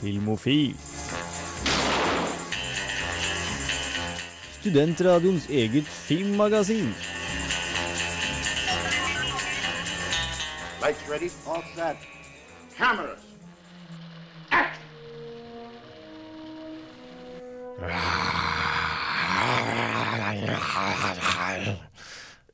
Filmofil. 0.00 0.74
Studentradioens 4.60 5.46
eget 5.48 5.84
filmmagasin. 5.84 6.94
Lights 10.80 11.08
ready, 11.10 11.30
all 11.46 11.62
set. 11.74 11.96
Cameras. 12.76 13.20
Act! 14.50 14.80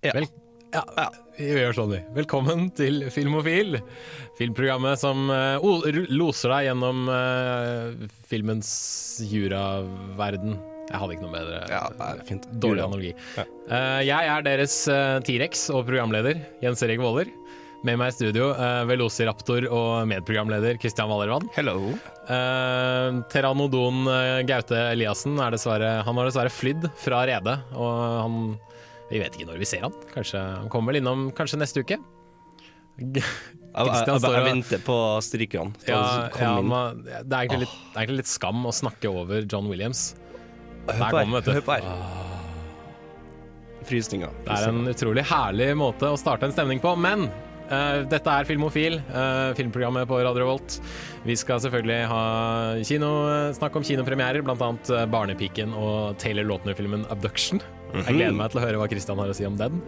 Vel, 0.00 0.28
ja, 0.76 1.08
vi 1.38 1.48
gjør 1.50 1.76
sånn, 1.76 1.92
vi. 1.94 2.00
Velkommen 2.16 2.68
til 2.76 3.06
Filmofil. 3.14 3.78
Filmprogrammet 4.38 5.00
som 5.00 5.30
eh, 5.32 5.66
loser 6.12 6.52
deg 6.52 6.70
gjennom 6.70 7.06
eh, 7.12 8.08
filmens 8.28 8.70
juraverden. 9.30 10.58
Jeg 10.86 11.00
hadde 11.02 11.16
ikke 11.16 11.26
noe 11.26 11.34
bedre. 11.34 11.62
Ja, 11.72 11.82
er 12.10 12.22
fint. 12.28 12.46
Dårlig 12.52 12.82
Jura. 12.82 12.90
analogi. 12.90 13.14
Ja. 13.38 13.46
Eh, 13.66 14.02
jeg 14.06 14.32
er 14.34 14.46
deres 14.46 14.76
eh, 14.92 15.16
T-rex 15.26 15.68
og 15.74 15.86
programleder, 15.88 16.44
Jens 16.62 16.84
Erik 16.86 17.02
Våler. 17.02 17.32
Med 17.86 17.98
meg 18.00 18.10
i 18.10 18.14
studio, 18.16 18.48
uh, 18.56 18.82
Velociraptor 18.88 19.66
og 19.70 20.06
medprogramleder 20.10 20.78
Kristian 20.80 21.10
Valervann. 21.10 21.46
Hello. 21.54 21.92
Uh, 22.26 23.20
Teranodon 23.30 24.08
eh, 24.10 24.40
Gaute 24.48 24.80
Eliassen 24.90 25.36
er 25.38 25.54
dessverre 25.54 26.00
Han 26.02 26.18
har 26.18 26.26
dessverre 26.26 26.50
flydd 26.50 26.88
fra 26.98 27.20
redet, 27.28 27.54
og 27.76 27.92
han 28.24 28.40
Vi 29.10 29.20
vet 29.22 29.36
ikke 29.36 29.46
når 29.48 29.60
vi 29.62 29.68
ser 29.68 29.86
han. 29.86 29.94
Kanskje 30.12 30.40
Han 30.42 30.70
kommer 30.72 30.92
vel 30.92 31.02
innom 31.02 31.28
kanskje 31.36 31.60
neste 31.60 31.82
uke? 31.84 31.98
Jeg, 32.96 33.22
står 34.24 34.38
og- 34.40 34.46
venter 34.48 34.82
på 34.82 34.96
strykerne. 35.22 35.74
Ja, 35.86 36.28
ja, 36.32 36.52
man, 36.64 37.02
det, 37.04 37.18
er 37.28 37.42
egentlig 37.44 37.66
litt, 37.66 37.74
det 37.76 37.94
er 37.94 38.04
egentlig 38.06 38.22
litt 38.24 38.32
skam 38.32 38.64
å 38.66 38.72
snakke 38.74 39.12
over 39.12 39.44
John 39.44 39.68
Williams. 39.70 40.14
Der 40.86 40.98
her. 41.02 41.18
vet 41.34 41.44
du. 41.46 41.52
Hør 41.58 41.66
på 41.66 41.76
her. 41.76 41.90
Frysninger. 43.86 44.32
Det 44.46 44.54
er 44.56 44.70
en 44.72 44.88
utrolig 44.90 45.22
herlig 45.28 45.68
måte 45.78 46.08
å 46.10 46.18
starte 46.18 46.48
en 46.48 46.54
stemning 46.54 46.80
på, 46.82 46.96
men 46.98 47.28
uh, 47.70 48.02
dette 48.10 48.32
er 48.32 48.48
Filmofil, 48.48 48.98
uh, 49.12 49.52
filmprogrammet 49.58 50.08
på 50.10 50.18
Radio 50.26 50.48
Volt. 50.48 50.80
Vi 51.26 51.36
skal 51.38 51.60
selvfølgelig 51.62 52.00
ha 52.10 52.22
kino, 52.86 53.12
snakke 53.54 53.78
om 53.78 53.86
kinopremierer, 53.86 54.42
bl.a. 54.46 54.72
Barnepiken 55.12 55.74
og 55.78 56.16
Taylor 56.22 56.48
Lautner-filmen 56.48 57.06
'Abduction'. 57.06 57.62
Jeg 57.94 58.16
gleder 58.16 58.36
meg 58.36 58.52
til 58.52 58.60
å 58.60 58.64
høre 58.64 58.80
hva 58.80 58.88
Kristian 58.90 59.20
har 59.20 59.30
å 59.30 59.36
si 59.36 59.46
om 59.48 59.56
den. 59.58 59.78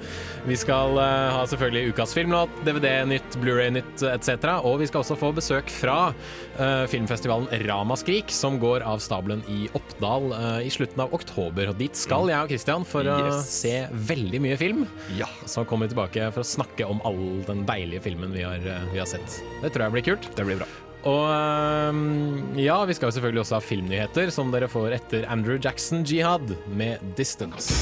Vi 0.48 0.56
skal 0.58 0.96
uh, 0.96 1.34
ha 1.34 1.42
selvfølgelig 1.50 1.92
ukas 1.94 2.14
filmlåt, 2.16 2.62
DVD-nytt, 2.66 3.38
Blu-ray-nytt 3.42 4.04
etc. 4.12 4.48
Og 4.68 4.78
vi 4.82 4.88
skal 4.90 5.02
også 5.02 5.18
få 5.18 5.32
besøk 5.36 5.70
fra 5.72 5.98
uh, 6.12 6.84
filmfestivalen 6.90 7.50
Ramaskrik, 7.68 8.32
som 8.34 8.60
går 8.62 8.86
av 8.88 9.02
stabelen 9.04 9.44
i 9.52 9.66
Oppdal 9.78 10.30
uh, 10.32 10.58
i 10.64 10.72
slutten 10.72 11.04
av 11.04 11.14
oktober. 11.16 11.72
Og 11.72 11.78
dit 11.80 11.98
skal 11.98 12.30
jeg 12.32 12.48
og 12.48 12.52
Kristian 12.54 12.88
for 12.88 13.08
å 13.12 13.20
se 13.44 13.76
veldig 14.08 14.42
mye 14.46 14.58
film. 14.60 14.84
Ja. 15.18 15.28
Så 15.48 15.66
kommer 15.68 15.88
vi 15.88 15.96
tilbake 15.96 16.30
for 16.34 16.44
å 16.44 16.52
snakke 16.56 16.88
om 16.88 17.02
all 17.08 17.22
den 17.48 17.66
deilige 17.68 18.06
filmen 18.08 18.34
vi 18.34 18.46
har, 18.46 18.62
vi 18.92 19.00
har 19.00 19.08
sett. 19.10 19.40
Det 19.62 19.72
tror 19.74 19.88
jeg 19.88 19.98
blir 19.98 20.12
kult. 20.12 20.30
Det 20.38 20.46
blir 20.46 20.62
bra. 20.62 20.87
Og 21.06 22.58
ja, 22.58 22.84
vi 22.84 22.94
skal 22.94 23.06
jo 23.06 23.14
selvfølgelig 23.14 23.40
også 23.44 23.54
ha 23.54 23.62
filmnyheter, 23.62 24.30
som 24.34 24.50
dere 24.50 24.68
får 24.68 24.96
etter 24.96 25.28
Andrew 25.30 25.58
Jackson 25.62 26.02
Jihad 26.02 26.56
med 26.66 26.98
'Distance'. 27.14 27.72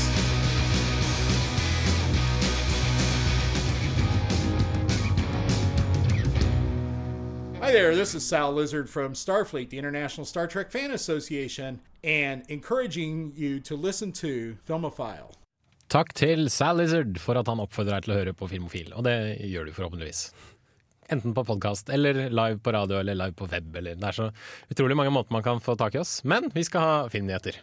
Hi 7.66 7.72
there, 7.72 7.94
this 7.96 8.14
is 8.14 8.22
Sal 8.22 8.54
Lizard 8.54 8.88
from 8.88 9.14
Starfleet, 9.14 9.70
the 9.70 9.78
International 9.78 10.24
Star 10.24 10.46
Trek 10.46 10.70
Fan 10.70 10.92
Association, 10.92 11.80
and 12.04 12.42
encouraging 12.48 13.32
you 13.34 13.60
to 13.60 13.74
listen 13.74 14.12
to 14.12 14.56
Filmophile. 14.68 15.32
Takk 15.88 16.14
til 16.14 16.50
Sal 16.50 16.76
Lizard 16.76 17.18
for 17.18 17.34
at 17.34 17.48
han 17.48 17.58
oppfordrer 17.58 17.96
deg 17.96 18.06
til 18.06 18.12
å 18.12 18.18
høre 18.20 18.34
på 18.34 18.46
Filmofil, 18.50 18.92
og 18.94 19.04
det 19.06 19.38
gjør 19.50 19.66
du 19.66 19.72
forhåpentligvis. 19.72 20.30
Enten 21.08 21.34
på 21.34 21.44
podkast 21.46 21.90
eller 21.94 22.26
live 22.30 22.58
på 22.58 22.72
radio 22.74 22.98
eller 22.98 23.14
live 23.14 23.36
på 23.38 23.46
web. 23.50 23.76
Eller 23.78 23.94
det 23.94 24.08
er 24.08 24.16
så 24.16 24.30
utrolig 24.72 24.96
mange 24.98 25.14
måter 25.14 25.34
man 25.36 25.44
kan 25.46 25.62
få 25.62 25.76
tak 25.78 25.94
i 25.94 26.02
oss. 26.02 26.18
Men 26.24 26.50
vi 26.54 26.64
skal 26.66 26.82
ha 26.82 26.94
filmnyheter. 27.12 27.60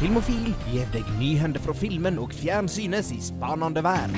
Filmofil 0.00 0.54
gir 0.72 0.88
deg 0.94 1.06
nyhender 1.20 1.62
fra 1.62 1.74
filmen 1.76 2.16
og 2.18 2.32
fjernsynets 2.34 3.12
i 3.14 3.20
spanende 3.22 3.84
verden. 3.84 4.16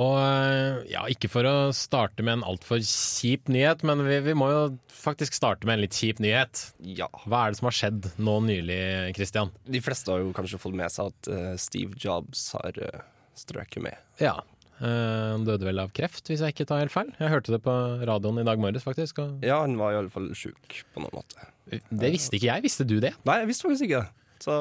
Og 0.00 0.16
øh, 0.22 0.82
ja, 0.86 1.02
ikke 1.10 1.30
for 1.30 1.46
å 1.48 1.54
starte 1.74 2.22
med 2.22 2.38
en 2.38 2.44
altfor 2.46 2.78
kjip 2.86 3.48
nyhet, 3.50 3.82
men 3.86 4.04
vi, 4.06 4.20
vi 4.22 4.34
må 4.38 4.50
jo 4.52 4.60
faktisk 4.94 5.34
starte 5.34 5.66
med 5.66 5.78
en 5.78 5.84
litt 5.84 5.96
kjip 5.96 6.20
nyhet. 6.22 6.62
Ja. 6.98 7.08
Hva 7.24 7.46
er 7.46 7.54
det 7.54 7.60
som 7.60 7.70
har 7.70 7.78
skjedd 7.78 8.10
nå 8.22 8.36
nylig, 8.46 8.80
Christian? 9.18 9.50
De 9.66 9.82
fleste 9.82 10.12
har 10.12 10.22
jo 10.22 10.34
kanskje 10.36 10.60
fått 10.62 10.78
med 10.78 10.94
seg 10.94 11.10
at 11.10 11.32
uh, 11.32 11.54
Steve 11.58 11.98
Jobs 11.98 12.50
har 12.54 12.78
uh, 12.78 13.02
strøket 13.40 13.82
med. 13.84 13.96
Ja. 14.20 14.36
eh, 14.80 15.32
Han 15.32 15.44
døde 15.48 15.64
vel 15.68 15.80
av 15.82 15.90
kreft, 15.96 16.28
hvis 16.30 16.40
jeg 16.44 16.54
ikke 16.54 16.66
tar 16.70 16.82
helt 16.84 16.92
feil. 16.94 17.10
Jeg 17.20 17.32
hørte 17.32 17.52
det 17.56 17.62
på 17.64 17.74
radioen 18.08 18.40
i 18.42 18.46
dag 18.46 18.60
morges, 18.62 18.84
faktisk. 18.86 19.18
Og 19.24 19.42
Ja, 19.46 19.60
han 19.64 19.76
var 19.80 19.92
i 19.96 20.00
alle 20.02 20.12
fall 20.12 20.30
sjuk 20.36 20.82
på 20.94 21.02
noen 21.04 21.18
måte. 21.22 21.48
det 21.70 22.12
visste 22.14 22.36
ikke 22.38 22.50
jeg. 22.52 22.62
Visste 22.68 22.86
du 22.86 22.98
det? 23.00 23.14
Nei, 23.24 23.40
jeg 23.42 23.50
visste 23.52 23.68
faktisk 23.68 23.88
ikke 23.88 24.04
det. 24.04 24.10
Så 24.40 24.54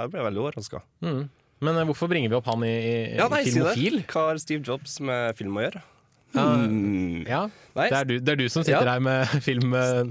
jeg 0.00 0.10
ble 0.14 0.22
veldig 0.30 0.40
overraska. 0.46 0.80
Men 1.02 1.76
eh, 1.80 1.84
hvorfor 1.88 2.08
bringer 2.12 2.28
vi 2.32 2.36
opp 2.38 2.48
han 2.52 2.62
i, 2.64 2.72
i, 2.76 2.94
Ja, 3.16 3.28
nei, 3.32 3.42
Filmofil? 3.48 4.00
si? 4.02 4.06
Hva 4.12 4.26
har 4.30 4.38
Steve 4.40 4.64
Jobs 4.64 4.98
med 5.00 5.36
film 5.38 5.56
å 5.56 5.64
gjøre? 5.66 5.82
Ja, 6.36 6.42
Hmm. 6.66 7.22
ja. 7.24 7.42
Nei, 7.76 7.88
Det, 7.88 7.96
er 7.96 8.04
du, 8.04 8.14
det 8.20 8.32
er 8.34 8.36
du 8.36 8.48
som 8.52 8.64
sitter 8.64 8.84
Ja. 8.84 8.96
her 8.96 9.00
med 9.00 9.26
film, 9.46 9.72
eh, 9.72 10.04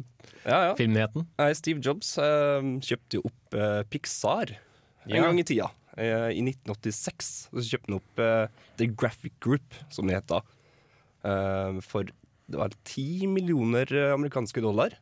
ja, 0.46 0.60
ja. 0.70 0.76
filmnyheten. 0.78 1.26
Steve 1.54 1.82
Jobs 1.86 2.16
uh, 2.18 2.62
kjøpte 2.82 3.20
jo 3.20 3.22
opp 3.30 3.54
uh, 3.58 3.84
Pixar 3.92 4.56
en 5.06 5.22
gang 5.22 5.38
i 5.42 5.44
tida. 5.46 5.68
Eh, 5.98 6.30
I 6.36 6.42
1986 6.44 7.32
så 7.54 7.64
kjøpte 7.70 7.90
han 7.92 7.98
opp 8.02 8.20
eh, 8.24 8.46
The 8.82 8.88
Graphic 8.92 9.34
Group, 9.44 9.78
som 9.90 10.08
det 10.10 10.18
heter. 10.20 10.44
eh, 11.24 11.80
for 11.86 12.04
det 12.46 12.60
var 12.62 12.70
10 12.86 13.26
millioner 13.32 13.90
amerikanske 14.14 14.62
dollar 14.62 14.94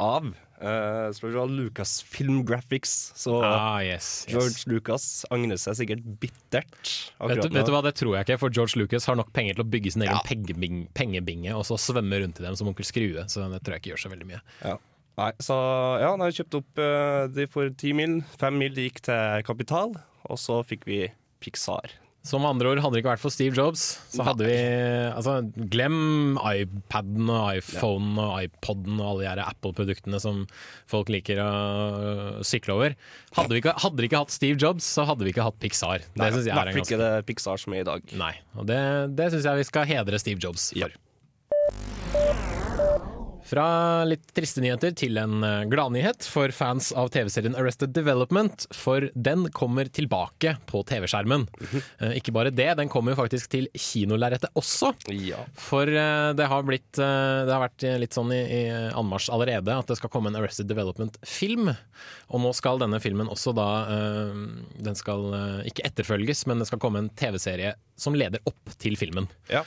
av 0.00 0.30
uh, 0.64 1.12
se, 1.12 1.28
Lucasfilm 1.28 2.40
Graphics. 2.48 3.12
Så 3.20 3.34
Ah, 3.44 3.82
yes, 3.84 4.24
yes. 4.26 4.32
George 4.32 4.64
Lucas 4.72 5.04
angrer 5.30 5.60
seg 5.60 5.76
sikkert 5.76 6.06
bittert. 6.22 6.90
Vet 7.20 7.42
du, 7.44 7.50
vet 7.52 7.68
du 7.68 7.72
hva, 7.74 7.82
Det 7.84 7.92
tror 8.00 8.16
jeg 8.16 8.24
ikke, 8.26 8.38
for 8.40 8.50
George 8.56 8.80
Lucas 8.80 9.04
har 9.06 9.18
nok 9.20 9.30
penger 9.36 9.58
til 9.58 9.64
å 9.66 9.68
bygge 9.70 9.92
sin 9.92 10.02
egen 10.06 10.16
Ja. 10.16 10.22
pengebing, 10.24 10.86
pengebinge 10.96 11.52
og 11.54 11.66
så 11.68 11.76
svømme 11.76 12.22
rundt 12.24 12.40
i 12.40 12.46
dem 12.48 12.56
som 12.56 12.66
onkel 12.72 12.88
Skrue, 12.88 13.26
så 13.28 13.44
det 13.52 13.60
tror 13.62 13.76
jeg 13.76 13.84
ikke 13.84 13.92
gjør 13.92 14.02
så 14.06 14.12
veldig 14.14 14.30
mye. 14.32 14.40
Ja. 14.64 14.78
Nei, 15.20 15.30
så 15.44 15.54
ja, 16.00 16.10
han 16.14 16.24
har 16.24 16.32
kjøpt 16.32 16.56
opp 16.62 16.80
uh, 16.80 17.28
de 17.28 17.46
for 17.52 17.68
10 17.68 17.92
mil. 18.00 18.18
5 18.40 18.56
mil 18.56 18.72
gikk 18.86 19.02
til 19.04 19.44
kapital, 19.44 19.92
og 20.30 20.40
så 20.40 20.60
fikk 20.66 20.86
vi 20.88 21.02
Pixar. 21.42 21.92
Som 22.20 22.44
andre 22.44 22.68
ord, 22.68 22.80
hadde 22.84 22.98
det 22.98 23.00
ikke 23.00 23.14
vært 23.14 23.22
for 23.22 23.32
Steve 23.32 23.56
Jobs, 23.56 23.82
så 24.12 24.26
hadde 24.26 24.44
vi 24.44 24.56
altså, 25.08 25.38
Glem 25.72 26.36
iPaden 26.36 27.30
og 27.32 27.56
iPhonen 27.56 28.18
og 28.20 28.34
iPoden 28.44 28.98
og 29.00 29.06
alle 29.06 29.22
de 29.22 29.28
her 29.30 29.40
Apple-produktene 29.46 30.20
som 30.20 30.42
folk 30.90 31.08
liker 31.12 31.40
å 31.40 31.48
øh, 31.48 32.42
sykle 32.44 32.76
over. 32.76 32.98
Hadde 33.38 33.56
vi 33.56 33.62
ikke, 33.64 33.72
hadde 33.86 34.04
vi 34.04 34.10
ikke 34.10 34.20
hatt 34.20 34.36
Steve 34.36 34.60
Jobs, 34.60 34.84
så 34.98 35.08
hadde 35.08 35.24
vi 35.24 35.32
ikke 35.32 35.48
hatt 35.48 35.56
Pixar. 35.64 36.04
Det 36.12 36.20
Nei, 36.20 36.32
synes 36.36 36.50
jeg 36.50 36.60
er 36.60 36.72
en 36.74 36.82
ikke 36.84 37.00
det 37.00 37.12
Pixar 37.30 37.64
som 37.64 37.78
er 37.78 37.86
i 37.86 37.88
dag. 37.88 38.16
Nei, 38.20 38.34
og 38.52 38.68
det, 38.68 38.82
det 39.16 39.32
syns 39.32 39.48
jeg 39.48 39.64
vi 39.64 39.70
skal 39.72 39.88
hedre 39.88 40.20
Steve 40.20 40.44
Jobs 40.44 40.74
for. 40.76 42.09
Fra 43.50 44.04
litt 44.06 44.28
triste 44.36 44.62
nyheter 44.62 44.92
til 44.94 45.18
en 45.18 45.40
eh, 45.42 45.64
gladnyhet 45.70 46.22
for 46.30 46.52
fans 46.54 46.92
av 46.94 47.08
TV-serien 47.10 47.56
Arrested 47.58 47.90
Development, 47.96 48.66
for 48.70 49.08
den 49.18 49.48
kommer 49.56 49.90
tilbake 49.90 50.52
på 50.70 50.84
TV-skjermen. 50.86 51.48
Eh, 51.98 52.12
Ikke 52.20 52.34
bare 52.36 52.52
det, 52.54 52.68
den 52.78 52.92
kommer 52.92 53.16
jo 53.16 53.18
faktisk 53.24 53.50
til 53.50 53.66
kinolerretet 53.74 54.54
også. 54.58 54.92
Ja. 55.16 55.42
For 55.58 55.90
eh, 55.90 56.30
det 56.38 56.46
har 56.52 56.66
blitt 56.68 56.92
Det 57.00 57.50
har 57.50 57.62
vært 57.64 57.84
litt 58.02 58.14
sånn 58.14 58.30
i, 58.34 58.38
i 58.38 58.62
anmarsj 58.94 59.30
allerede 59.34 59.74
at 59.74 59.90
det 59.90 59.98
skal 59.98 60.12
komme 60.12 60.30
en 60.30 60.38
Arrested 60.38 60.70
Development-film. 60.70 61.72
Og 62.30 62.42
nå 62.44 62.54
skal 62.54 62.78
denne 62.78 63.00
filmen 63.02 63.28
også 63.30 63.52
da 63.56 63.66
Den 64.78 64.96
skal 64.98 65.26
ikke 65.66 65.84
etterfølges, 65.88 66.44
men 66.46 66.62
det 66.62 66.68
skal 66.70 66.80
komme 66.82 67.02
en 67.02 67.10
TV-serie 67.18 67.74
som 68.00 68.16
leder 68.16 68.42
opp 68.48 68.74
til 68.80 68.98
filmen. 69.00 69.28
ja. 69.52 69.64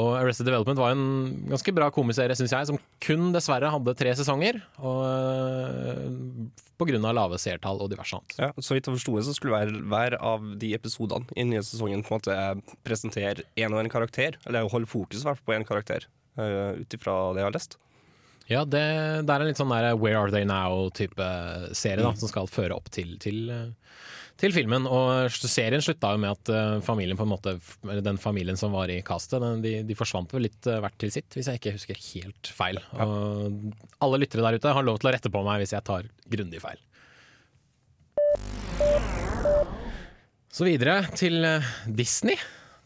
Og 0.00 0.16
Arrested 0.18 0.48
Development 0.48 0.80
var 0.80 0.94
en 0.94 1.02
ganske 1.50 1.72
bra 1.74 1.90
komiserie, 1.94 2.34
syns 2.38 2.54
jeg, 2.54 2.66
som 2.70 2.78
kun 3.04 3.28
dessverre 3.34 3.70
hadde 3.70 3.94
tre 3.98 4.14
sesonger. 4.18 4.58
Og 4.82 6.50
på 6.80 6.88
grunn 6.88 7.04
av 7.06 7.14
lave 7.16 7.38
seertall 7.40 7.82
og 7.84 7.90
diverse 7.92 8.16
annet. 8.16 8.36
Ja, 8.40 8.50
så 8.56 8.74
vidt 8.74 8.88
jeg 8.88 8.96
forsto 8.96 9.16
det, 9.18 9.26
så 9.28 9.34
skulle 9.36 9.58
hver, 9.58 9.74
hver 9.92 10.16
av 10.16 10.46
de 10.62 10.72
episodene 10.76 11.28
i 11.36 11.42
den 11.42 11.52
nye 11.54 11.66
sesongen 11.66 12.02
på 12.06 12.14
en 12.14 12.18
måte 12.18 12.38
presentere 12.86 13.46
én 13.60 13.74
og 13.74 13.82
en 13.82 13.92
karakter. 13.92 14.40
Eller 14.48 14.70
holde 14.72 14.90
fokus 14.90 15.26
på 15.26 15.54
én 15.56 15.66
karakter, 15.68 16.08
uh, 16.40 16.80
ut 16.80 16.98
ifra 16.98 17.20
det 17.36 17.44
jeg 17.44 17.50
har 17.50 17.58
lest. 17.58 17.78
Ja, 18.50 18.64
det, 18.66 18.82
det 19.28 19.30
er 19.30 19.42
en 19.44 19.46
litt 19.46 19.60
sånn 19.60 19.70
der 19.70 19.92
Where 19.94 20.18
Are 20.18 20.32
They 20.34 20.46
Now-type 20.48 21.26
serie 21.78 22.02
da, 22.02 22.10
som 22.18 22.30
skal 22.32 22.50
føre 22.50 22.74
opp 22.74 22.88
til, 22.90 23.12
til, 23.22 23.44
eh, 23.54 23.68
til 24.40 24.54
filmen. 24.54 24.86
Og 24.88 25.30
serien 25.42 25.82
slutta 25.84 26.14
jo 26.14 26.20
med 26.22 26.32
at 26.32 26.52
eh, 26.52 26.76
familien 26.84 27.18
på 27.18 27.26
en 27.26 27.32
måte 27.34 27.56
Eller 27.86 28.04
den 28.04 28.20
familien 28.20 28.58
som 28.60 28.74
var 28.76 28.92
i 28.92 29.00
castet, 29.06 29.44
de, 29.64 29.80
de 29.86 29.98
forsvant 29.98 30.32
vel 30.34 30.48
litt 30.48 30.68
eh, 30.70 30.80
hvert 30.82 30.98
til 31.00 31.12
sitt, 31.14 31.30
hvis 31.36 31.50
jeg 31.50 31.60
ikke 31.60 31.74
husker 31.76 32.04
helt 32.10 32.52
feil. 32.56 32.80
Og 32.96 33.74
alle 34.00 34.22
lyttere 34.22 34.46
der 34.46 34.60
ute 34.60 34.76
har 34.76 34.86
lov 34.86 35.00
til 35.00 35.10
å 35.10 35.16
rette 35.16 35.32
på 35.32 35.44
meg 35.46 35.62
hvis 35.62 35.76
jeg 35.76 35.86
tar 35.86 36.08
grundig 36.30 36.62
feil. 36.62 36.80
Så 40.50 40.66
videre 40.66 41.04
til 41.14 41.44
eh, 41.46 41.68
Disney. 41.86 42.38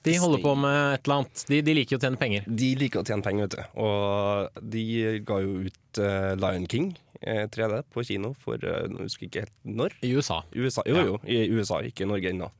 De 0.04 0.18
holder 0.20 0.42
på 0.44 0.52
med 0.60 0.98
et 0.98 1.06
eller 1.06 1.22
annet. 1.22 1.44
De, 1.48 1.62
de 1.64 1.74
liker 1.78 1.96
jo 1.96 1.98
å 1.98 2.02
tjene 2.02 2.20
penger. 2.20 2.44
De 2.44 2.74
liker 2.76 3.00
å 3.00 3.06
tjene 3.08 3.24
penger, 3.24 3.46
vet 3.46 3.54
du. 3.56 3.78
Og 3.80 4.58
de 4.74 4.82
ga 5.24 5.38
jo 5.40 5.54
ut 5.64 6.00
uh, 6.02 6.34
Lion 6.36 6.66
King 6.68 6.90
3D 7.24 7.82
på 7.94 8.04
kino 8.06 8.34
for 8.38 8.60
jeg 8.60 8.90
Nå 8.92 9.06
husker 9.06 9.26
jeg 9.26 9.30
ikke 9.32 9.44
helt 9.46 9.78
når. 9.80 9.96
I 10.02 10.12
USA. 10.16 10.42
USA, 10.54 10.84
jo, 10.86 10.94
Ja. 10.96 11.04
jo, 11.08 11.18
i 11.26 11.48
USA, 11.54 11.80
ikke 11.82 12.04
i 12.04 12.10
Norge 12.10 12.30
ennå. 12.30 12.50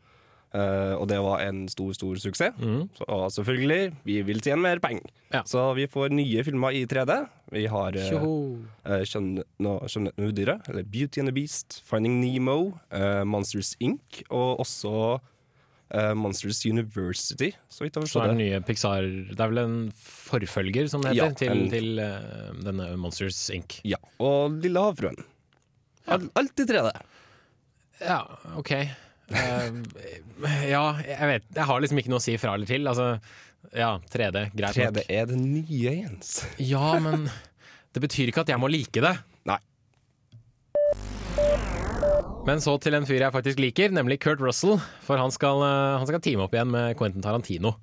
Uh, 0.55 0.94
og 1.00 1.08
det 1.11 1.16
var 1.19 1.40
en 1.43 1.64
stor, 1.66 1.90
stor 1.99 2.14
suksess. 2.22 2.55
Så, 2.94 3.06
og 3.11 3.25
selvfølgelig, 3.34 3.88
vi 4.06 4.20
vil 4.22 4.38
tjene 4.40 4.62
mer 4.62 4.78
penger. 4.78 5.08
Ja. 5.32 5.40
Så 5.50 5.64
vi 5.75 5.88
får 5.90 6.14
nye 6.14 6.44
filmer 6.46 6.70
i 6.78 6.84
3D. 6.87 7.16
Vi 7.56 7.64
har 7.66 7.99
uh. 7.99 9.02
Skjønnheten 9.02 9.66
og 9.66 9.88
udyret, 10.22 10.69
eller 10.70 10.87
Beauty 10.87 11.19
and 11.25 11.26
the 11.26 11.34
Beast, 11.34 11.81
Finding 11.88 12.20
Nemo, 12.22 12.70
uh, 12.94 13.25
Monsters 13.26 13.75
Inc. 13.82 14.22
og 14.31 14.62
også 14.62 15.19
eh, 15.90 16.14
Monsters 16.14 16.62
University, 16.66 17.50
så 17.69 17.84
vidt 17.84 17.94
jeg 17.98 18.06
forstår 18.06 18.32
det. 18.32 18.36
nye 18.40 18.60
Pixar 18.64 19.02
Det 19.04 19.38
er 19.40 19.48
vel 19.52 19.58
en 19.64 19.76
forfølger, 19.98 20.88
som 20.90 21.02
det 21.04 21.12
heter, 21.14 21.28
Ja, 21.28 21.38
til, 21.38 21.52
en- 21.52 21.70
til 21.70 21.98
uh, 22.00 22.52
denne 22.64 22.88
Monsters 23.00 23.38
Inc. 23.54 23.81
Ja, 23.84 23.98
og 24.19 24.56
Lille 24.64 24.81
havfruen. 24.81 25.20
Ja. 26.06 26.19
Alt 26.36 26.60
i 26.60 26.66
3D. 26.69 26.92
Ja, 28.04 28.20
OK. 28.56 28.72
Uh, 29.32 29.82
ja, 30.69 30.82
jeg 31.00 31.28
vet 31.31 31.44
Jeg 31.56 31.64
har 31.70 31.81
liksom 31.81 31.98
ikke 32.02 32.10
noe 32.12 32.20
å 32.20 32.25
si 32.25 32.34
fra 32.40 32.54
eller 32.58 32.69
til. 32.69 32.84
Altså, 32.90 33.14
ja, 33.72 33.94
3D, 34.12 34.48
greit 34.54 34.76
3D 34.76 34.98
nok. 35.00 35.06
er 35.08 35.26
det 35.30 35.38
nye, 35.40 35.94
Jens. 36.02 36.34
Ja, 36.60 36.98
men 37.00 37.28
det 37.94 38.02
betyr 38.04 38.28
ikke 38.28 38.42
at 38.44 38.52
jeg 38.52 38.60
må 38.60 38.69
like 38.69 39.00
det. 39.00 39.14
Men 42.44 42.61
så 42.61 42.75
til 42.76 42.93
en 42.93 43.06
fyr 43.08 43.23
jeg 43.23 43.32
faktisk 43.32 43.61
liker, 43.62 43.93
nemlig 43.96 44.19
Kurt 44.20 44.43
Russell. 44.44 44.76
For 45.06 45.17
han 45.17 45.32
skal, 45.32 45.62
eh, 45.64 45.94
han 45.96 46.08
skal 46.08 46.20
teame 46.20 46.44
opp 46.44 46.52
igjen 46.52 46.75
med 46.75 46.93
Quentin 46.99 47.25
Tarantino 47.25 47.79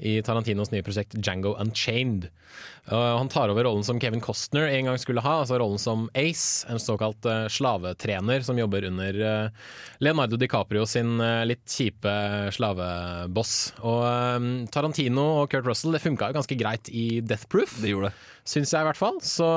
i 0.00 0.22
Tarantinos 0.24 0.70
nye 0.72 0.84
prosjekt 0.84 1.18
Django 1.20 1.52
Unchained. 1.60 2.30
Og 2.88 3.04
han 3.20 3.28
tar 3.32 3.52
over 3.52 3.68
rollen 3.68 3.84
som 3.84 4.00
Kevin 4.00 4.22
Costner 4.24 4.70
en 4.72 4.88
gang 4.88 4.96
skulle 5.00 5.20
ha, 5.24 5.34
altså 5.42 5.60
rollen 5.60 5.80
som 5.80 6.08
Ace, 6.16 6.64
en 6.68 6.80
såkalt 6.80 7.28
eh, 7.28 7.44
slavetrener 7.52 8.40
som 8.44 8.56
jobber 8.56 8.88
under 8.88 9.20
eh, 9.20 9.68
Leonardo 10.00 10.40
DiCaprio 10.40 10.88
sin 10.88 11.20
litt 11.44 11.68
kjipe 11.68 12.16
slaveboss. 12.56 13.54
Og 13.84 14.68
Tarantino 14.72 15.28
og 15.42 15.52
Kurt 15.52 15.68
Russell 15.68 15.92
det 15.92 16.04
funka 16.04 16.32
jo 16.32 16.40
ganske 16.40 16.56
greit 16.56 16.88
i 16.88 17.20
Death 17.20 17.52
Proof 17.52 17.82
Det 17.84 17.92
gjorde 17.92 18.14
det. 18.14 18.28
syns 18.48 18.72
jeg 18.72 18.80
i 18.80 18.88
hvert 18.94 19.04
fall. 19.04 19.20
Så 19.20 19.52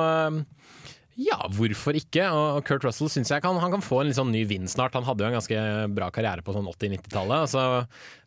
ja, 1.19 1.38
hvorfor 1.51 1.98
ikke? 2.00 2.24
Og 2.31 2.62
Kurt 2.68 2.86
Russell 2.88 3.10
syns 3.12 3.31
jeg 3.33 3.44
kan, 3.44 3.57
han 3.60 3.74
kan 3.74 3.83
få 3.83 4.01
en 4.06 4.13
sånn 4.16 4.31
ny 4.31 4.45
vind 4.48 4.71
snart. 4.71 4.95
Han 4.95 5.04
hadde 5.04 5.25
jo 5.25 5.27
en 5.27 5.36
ganske 5.36 5.63
bra 5.92 6.07
karriere 6.16 6.45
på 6.45 6.56
sånn 6.56 6.69
80-90-tallet. 6.71 7.44
Og 7.44 7.51
så 7.51 7.63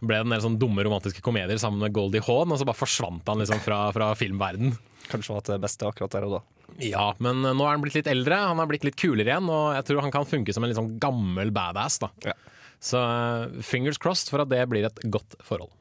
ble 0.05 0.19
det 0.19 0.27
en 0.27 0.35
del 0.35 0.45
sånn 0.45 0.59
dumme 0.61 0.85
romantiske 0.85 1.25
komedier 1.25 1.61
sammen 1.63 1.81
med 1.81 1.95
Goldie 1.97 2.25
Hawn, 2.27 2.53
og 2.53 2.61
så 2.61 2.69
bare 2.69 2.83
forsvant 2.83 3.33
han 3.33 3.41
liksom 3.41 3.63
fra, 3.65 3.87
fra 3.97 4.11
filmverden. 4.19 4.77
Kanskje 5.09 5.33
han 5.33 5.41
hatt 5.41 5.53
det 5.55 5.63
beste 5.65 5.89
akkurat 5.89 6.13
der 6.19 6.29
og 6.29 6.37
da. 6.37 6.43
Ja, 6.85 7.07
men 7.21 7.41
nå 7.45 7.65
er 7.65 7.75
han 7.75 7.83
blitt 7.85 7.97
litt 7.97 8.11
eldre, 8.13 8.39
han 8.49 8.61
har 8.61 8.69
blitt 8.69 8.85
litt 8.85 9.01
kulere 9.01 9.29
igjen, 9.29 9.49
og 9.53 9.73
jeg 9.77 9.89
tror 9.89 10.05
han 10.05 10.15
kan 10.15 10.29
funke 10.29 10.53
som 10.53 10.65
en 10.65 10.73
litt 10.73 10.81
sånn 10.81 10.97
gammel 11.01 11.53
badass. 11.55 12.01
da. 12.05 12.13
Ja. 12.29 12.37
Så 12.83 12.99
uh, 13.01 13.63
fingers 13.65 14.01
crossed 14.03 14.33
for 14.33 14.45
at 14.45 14.51
det 14.53 14.65
blir 14.69 14.89
et 14.89 15.05
godt 15.13 15.37
forhold. 15.47 15.73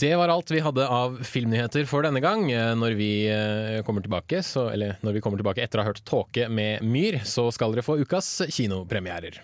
Det 0.00 0.16
var 0.16 0.28
alt 0.32 0.50
vi 0.50 0.60
hadde 0.64 0.86
av 0.88 1.18
filmnyheter 1.28 1.84
for 1.84 2.00
denne 2.06 2.22
gang. 2.24 2.46
Eh, 2.52 2.70
Når 2.72 2.94
vi 2.96 3.10
eh, 3.28 3.82
kommer 3.84 4.00
tilbake, 4.00 4.40
så, 4.42 4.70
eller 4.72 4.96
når 5.04 5.18
vi 5.18 5.20
kommer 5.20 5.36
tilbake 5.36 5.60
etter 5.60 5.76
å 5.76 5.84
ha 5.84 5.90
hørt 5.90 6.00
Tåke 6.08 6.46
med 6.48 6.80
Myr, 6.80 7.18
så 7.28 7.50
skal 7.52 7.74
dere 7.76 7.84
få 7.84 7.98
ukas 8.00 8.30
kinopremierer. 8.48 9.42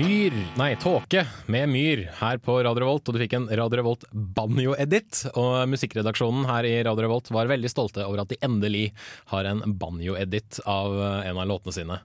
Myr, 0.00 0.32
nei, 0.56 0.76
Tåke 0.80 1.26
med 1.52 1.68
Myr 1.68 2.06
her 2.16 2.38
på 2.40 2.54
Radio 2.64 2.80
Revolt, 2.80 3.08
og 3.10 3.12
du 3.12 3.20
fikk 3.20 3.34
en 3.36 3.48
Radio 3.52 3.82
Revolt 3.82 4.06
banjo-edit. 4.08 5.18
Og 5.36 5.68
musikkredaksjonen 5.68 6.46
her 6.48 6.64
i 6.64 6.70
Radio 6.86 7.04
Revolt 7.04 7.28
var 7.36 7.50
veldig 7.50 7.68
stolte 7.68 8.06
over 8.06 8.22
at 8.22 8.30
de 8.30 8.38
endelig 8.40 8.86
har 9.28 9.44
en 9.50 9.60
banjo-edit 9.82 10.62
av 10.64 10.96
eh, 10.96 11.28
en 11.28 11.42
av 11.42 11.50
låtene 11.50 11.76
sine. 11.76 11.98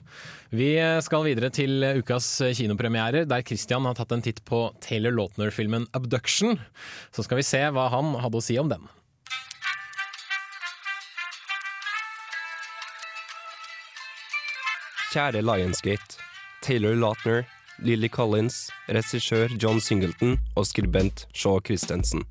Vi 0.51 0.73
skal 1.07 1.23
videre 1.23 1.53
til 1.55 1.87
ukas 2.01 2.27
kinopremierer, 2.59 3.29
der 3.31 3.47
Christian 3.47 3.87
har 3.87 3.95
tatt 3.95 4.11
en 4.11 4.25
titt 4.27 4.43
på 4.43 4.65
Taylor 4.83 5.15
Lautner-filmen 5.15 5.87
'Abduction'. 5.95 6.59
Så 7.15 7.23
skal 7.23 7.39
vi 7.39 7.47
se 7.47 7.63
hva 7.71 7.87
han 7.95 8.11
hadde 8.19 8.43
å 8.43 8.43
si 8.43 8.59
om 8.59 8.75
den. 8.75 8.83
Kjære 15.15 15.47
Lionsgate. 15.47 16.25
Taylor 16.65 16.95
Lautner, 16.97 17.45
Lily 17.83 18.07
Collins, 18.07 18.69
regissør 18.87 19.51
John 19.59 19.81
Singleton 19.83 20.37
og 20.55 20.67
skribent 20.67 21.25
Shaw 21.35 21.59
Christensen. 21.59 22.23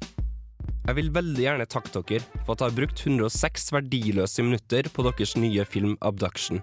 Jeg 0.84 0.96
vil 0.96 1.10
veldig 1.12 1.42
gjerne 1.42 1.66
takke 1.68 1.92
dere 1.92 2.24
for 2.44 2.54
at 2.54 2.62
jeg 2.62 2.70
har 2.70 2.78
brukt 2.78 3.02
106 3.04 3.72
verdiløse 3.76 4.44
minutter 4.44 4.88
på 4.88 5.04
deres 5.04 5.34
nye 5.36 5.64
film 5.68 5.98
Abduction. 6.00 6.62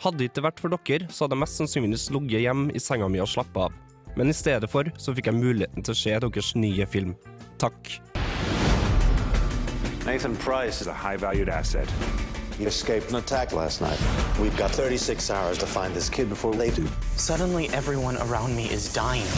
Hadde 0.00 0.20
det 0.20 0.30
ikke 0.30 0.44
vært 0.48 0.60
for 0.60 0.72
dere, 0.72 1.08
så 1.08 1.24
hadde 1.24 1.36
jeg 1.36 1.44
mest 1.44 1.60
sannsynligvis 1.60 2.10
ligget 2.16 2.44
hjemme 2.46 2.72
i 2.72 2.80
senga 2.80 3.08
mi 3.08 3.20
og 3.20 3.28
slappa 3.32 3.68
av. 3.68 3.80
Men 4.16 4.32
i 4.32 4.36
stedet 4.36 4.68
for 4.72 4.88
så 5.00 5.12
fikk 5.16 5.28
jeg 5.28 5.40
muligheten 5.40 5.84
til 5.84 5.92
å 5.92 6.00
se 6.00 6.20
deres 6.24 6.54
nye 6.56 6.88
film. 6.88 7.12
Takk. 7.60 7.98
Nathan 10.06 10.36
Price 10.36 10.80
is 10.80 10.86
a 10.86 10.94
high 10.94 11.16
valued 11.16 11.48
asset. 11.48 11.92
He 12.58 12.64
escaped 12.64 13.10
an 13.10 13.16
attack 13.16 13.52
last 13.52 13.82
night. 13.82 14.00
We've 14.40 14.56
got 14.56 14.70
36 14.70 15.30
hours 15.30 15.58
to 15.58 15.66
find 15.66 15.92
this 15.94 16.08
kid 16.08 16.30
before 16.30 16.54
they 16.54 16.70
do. 16.70 16.86
Suddenly, 17.16 17.68
everyone 17.68 18.16
around 18.16 18.56
me 18.56 18.64
is 18.72 18.88
dying. 18.94 19.28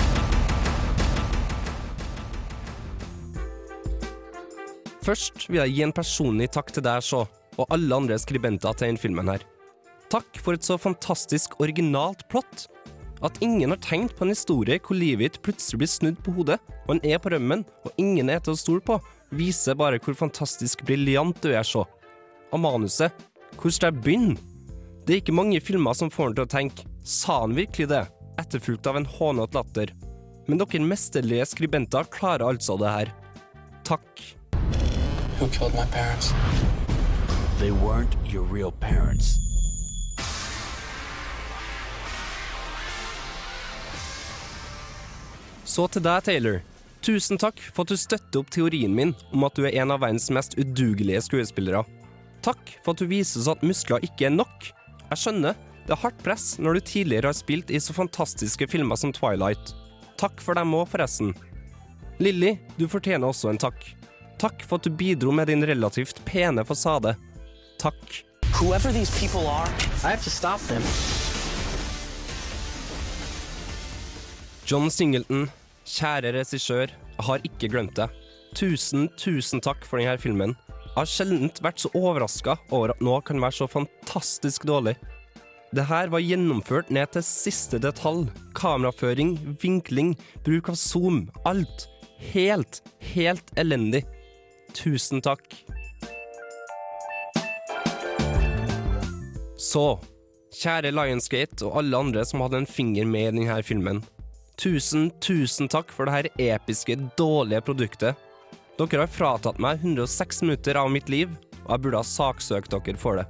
Først 5.03 5.49
vil 5.49 5.62
jeg 5.65 5.75
gi 5.75 5.82
en 5.82 5.95
personlig 5.97 6.50
takk 6.54 6.71
til 6.76 6.85
deg, 6.85 7.02
Shaw, 7.02 7.26
og 7.59 7.75
alle 7.75 7.97
andre 7.97 8.21
skribenter 8.23 8.76
til 8.76 8.92
denne 8.92 9.02
filmen 9.02 9.33
her. 9.33 9.42
Takk 10.12 10.38
for 10.38 10.54
et 10.54 10.62
så 10.62 10.78
fantastisk 10.78 11.59
originalt 11.59 12.23
plott. 12.31 12.69
At 13.25 13.42
ingen 13.42 13.75
har 13.75 13.83
tenkt 13.83 14.14
på 14.14 14.28
en 14.28 14.31
historie 14.37 14.78
hvor 14.78 14.95
livet 14.95 15.25
ditt 15.26 15.42
plutselig 15.42 15.83
blir 15.83 15.90
snudd 15.90 16.23
på 16.23 16.38
hodet, 16.38 16.61
og 16.87 16.95
en 16.95 17.02
er 17.02 17.19
på 17.19 17.35
rømmen, 17.35 17.66
og 17.83 17.99
ingen 17.99 18.31
er 18.31 18.38
til 18.38 18.54
å 18.54 18.61
stole 18.61 18.85
på, 18.85 19.00
viser 19.35 19.75
bare 19.75 19.99
hvor 19.99 20.14
fantastisk 20.14 20.87
briljant 20.87 21.42
du 21.42 21.50
er, 21.50 21.66
Shaw. 21.66 21.88
Og 22.49 22.61
manuset, 22.61 23.12
hvor 23.61 23.73
skal 23.75 23.93
jeg 23.93 24.02
begynne? 24.02 24.37
Det 25.05 25.14
er 25.14 25.21
ikke 25.23 25.37
mange 25.37 25.61
filmer 25.61 25.97
som 25.97 26.11
får 26.12 26.31
en 26.31 26.37
til 26.38 26.47
å 26.47 26.52
tenke, 26.52 26.85
sa 27.05 27.43
han 27.43 27.57
virkelig 27.57 27.88
det? 27.90 28.05
Etterfulgt 28.40 28.87
av 28.88 28.97
en 28.97 29.09
hånete 29.09 29.57
latter. 29.57 29.93
Men 30.49 30.61
dere 30.61 30.81
mesterlige 30.85 31.45
skribenter 31.50 32.09
klarer 32.12 32.47
altså 32.49 32.78
det 32.81 32.93
her. 32.93 33.12
Takk. 33.85 34.09
Who 35.38 35.49
killed 35.49 35.75
my 35.75 35.85
parents? 35.93 36.33
They 37.61 37.71
weren't 37.71 38.17
your 38.25 38.45
real 38.45 38.73
parents. 38.73 39.37
Så 45.69 45.85
til 45.93 46.02
deg, 46.02 46.25
Taylor. 46.25 46.62
Tusen 47.05 47.38
takk 47.38 47.61
for 47.61 47.85
at 47.85 47.93
du 47.93 48.00
støtter 48.00 48.40
opp 48.40 48.49
teorien 48.50 48.95
min 48.97 49.12
om 49.37 49.45
at 49.47 49.55
du 49.55 49.67
er 49.69 49.76
en 49.83 49.93
av 49.95 50.00
verdens 50.02 50.31
mest 50.33 50.57
udugelige 50.59 51.21
skuespillere. 51.28 51.85
Takk 52.49 52.71
for 52.81 52.95
at 52.95 53.02
du 53.02 53.11
viser 53.11 53.43
oss 53.43 53.50
at 53.52 53.64
muskler 53.67 54.05
ikke 54.07 54.31
er 54.31 54.33
nok. 54.33 54.71
Jeg 55.11 55.21
skjønner, 55.21 55.57
det 55.85 55.93
er 55.93 56.00
hardt 56.00 56.23
press 56.25 56.55
når 56.57 56.78
du 56.78 56.87
tidligere 56.90 57.28
har 57.28 57.37
spilt 57.37 57.69
i 57.69 57.81
så 57.83 57.93
fantastiske 57.93 58.71
filmer 58.73 58.97
som 58.97 59.12
Twilight. 59.12 59.75
Takk 60.17 60.40
for 60.40 60.57
dem 60.57 60.73
òg, 60.78 60.87
forresten. 60.88 61.35
Lilly, 62.25 62.55
du 62.78 62.87
fortjener 62.88 63.28
også 63.28 63.52
en 63.52 63.61
takk. 63.61 63.85
Takk 64.40 64.64
for 64.64 64.78
at 64.78 64.88
du 64.88 64.97
bidro 64.97 65.35
med 65.35 65.50
din 65.52 65.67
relativt 65.69 66.23
pene 66.25 66.64
fasade. 66.64 67.12
Takk. 67.78 68.00
Whoever 68.57 68.93
these 68.97 69.12
people 69.21 69.45
are, 69.47 69.69
I 70.00 70.17
have 70.17 70.25
to 70.25 70.33
stop 70.33 70.64
them. 70.73 70.83
John 74.64 74.88
Singleton, 74.90 75.50
kjære 75.85 76.33
regissør, 76.40 76.88
jeg 76.88 77.28
har 77.28 77.45
ikke 77.45 77.69
glemt 77.76 77.97
deg. 78.00 78.09
Tusen, 78.57 79.11
tusen 79.21 79.61
takk 79.61 79.85
for 79.85 80.00
denne 80.00 80.17
filmen. 80.17 80.57
Jeg 80.99 81.07
har 81.07 81.11
sjelden 81.12 81.50
vært 81.62 81.78
så 81.78 81.88
overraska 81.95 82.57
over 82.75 82.90
at 82.90 83.02
noe 83.07 83.21
kan 83.23 83.38
være 83.38 83.55
så 83.55 83.69
fantastisk 83.71 84.64
dårlig. 84.67 84.97
Det 85.71 85.85
her 85.87 86.11
var 86.11 86.25
gjennomført 86.25 86.90
ned 86.90 87.12
til 87.14 87.23
siste 87.23 87.78
detalj. 87.78 88.25
Kameraføring, 88.59 89.37
vinkling, 89.62 90.17
bruk 90.43 90.73
av 90.73 90.75
zoom. 90.75 91.21
Alt. 91.47 91.87
Helt, 92.33 92.83
helt 93.14 93.55
elendig. 93.55 94.02
Tusen 94.75 95.23
takk. 95.23 95.47
Så, 99.55 99.87
kjære 100.59 100.90
Lionsgate 100.99 101.62
og 101.62 101.78
alle 101.78 102.07
andre 102.09 102.26
som 102.26 102.43
hadde 102.43 102.64
en 102.64 102.73
finger 102.75 103.07
med 103.07 103.37
i 103.37 103.45
denne 103.45 103.62
filmen. 103.62 104.02
Tusen, 104.59 105.12
tusen 105.23 105.71
takk 105.71 105.95
for 105.95 106.11
dette 106.11 106.35
episke, 106.43 106.99
dårlige 107.14 107.62
produktet. 107.71 108.27
Dere 108.78 109.02
har 109.02 109.11
fratatt 109.11 109.56
meg 109.58 109.80
106 109.82 110.44
minutter 110.44 110.78
av 110.78 110.92
mitt 110.94 111.08
liv, 111.11 111.32
og 111.64 111.73
jeg 111.73 111.82
burde 111.82 111.99
ha 111.99 112.06
saksøkt 112.06 112.70
dere 112.70 113.00
for 113.00 113.18
det. 113.18 113.25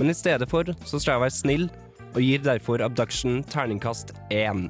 Men 0.00 0.10
i 0.10 0.16
stedet 0.18 0.48
for 0.50 0.66
så 0.82 0.98
skal 0.98 1.14
jeg 1.14 1.22
være 1.22 1.36
snill, 1.36 1.66
og 2.10 2.18
gir 2.18 2.42
derfor 2.42 2.82
Abduction 2.82 3.44
terningkast 3.46 4.10
én. 4.34 4.66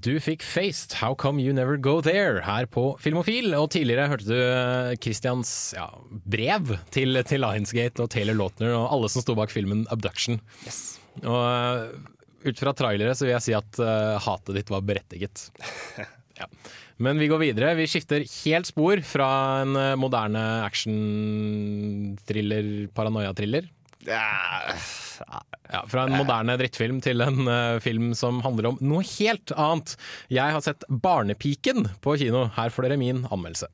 Du 0.00 0.14
fikk 0.22 0.44
Faced, 0.46 0.94
How 1.00 1.16
Come 1.18 1.42
You 1.42 1.52
Never 1.52 1.76
Go 1.76 2.00
There, 2.00 2.40
her 2.46 2.64
på 2.70 2.96
Filmofil. 3.02 3.50
Og 3.58 3.70
tidligere 3.74 4.06
hørte 4.08 4.28
du 4.28 4.38
eh, 4.38 4.92
Christians 5.02 5.74
ja, 5.76 5.88
brev 6.08 6.70
til, 6.94 7.18
til 7.28 7.42
Lionsgate 7.44 8.02
og 8.04 8.10
Taylor 8.14 8.36
Lautner 8.38 8.72
og 8.78 8.86
alle 8.94 9.10
som 9.12 9.22
sto 9.24 9.34
bak 9.36 9.50
filmen 9.52 9.82
Abduction. 9.92 10.40
Og 11.20 11.42
eh, 11.42 11.80
ut 12.48 12.62
fra 12.62 12.72
trailere 12.76 13.14
så 13.18 13.26
vil 13.26 13.34
jeg 13.34 13.44
si 13.44 13.54
at 13.56 13.80
uh, 13.82 14.16
hatet 14.24 14.56
ditt 14.56 14.70
var 14.72 14.82
berettiget. 14.88 15.36
ja. 16.40 16.46
Men 17.02 17.20
vi 17.20 17.28
går 17.28 17.40
videre. 17.42 17.74
Vi 17.76 17.90
skifter 17.90 18.20
helt 18.24 18.66
spor 18.70 19.02
fra 19.04 19.28
en 19.64 19.72
moderne 20.00 20.44
action-thriller, 20.64 22.88
paranoia-thriller. 22.96 23.64
Ja, 24.08 24.72
fra 25.90 26.06
en 26.06 26.16
moderne 26.18 26.56
drittfilm 26.60 27.00
til 27.04 27.22
en 27.24 27.46
uh, 27.48 27.80
film 27.82 28.12
som 28.18 28.40
handler 28.44 28.72
om 28.72 28.80
noe 28.82 29.04
helt 29.16 29.52
annet. 29.56 29.96
Jeg 30.32 30.56
har 30.56 30.64
sett 30.64 30.86
Barnepiken 30.88 31.88
på 32.04 32.16
kino. 32.20 32.48
Her 32.56 32.72
får 32.74 32.88
dere 32.88 33.00
min 33.00 33.26
anmeldelse. 33.30 33.70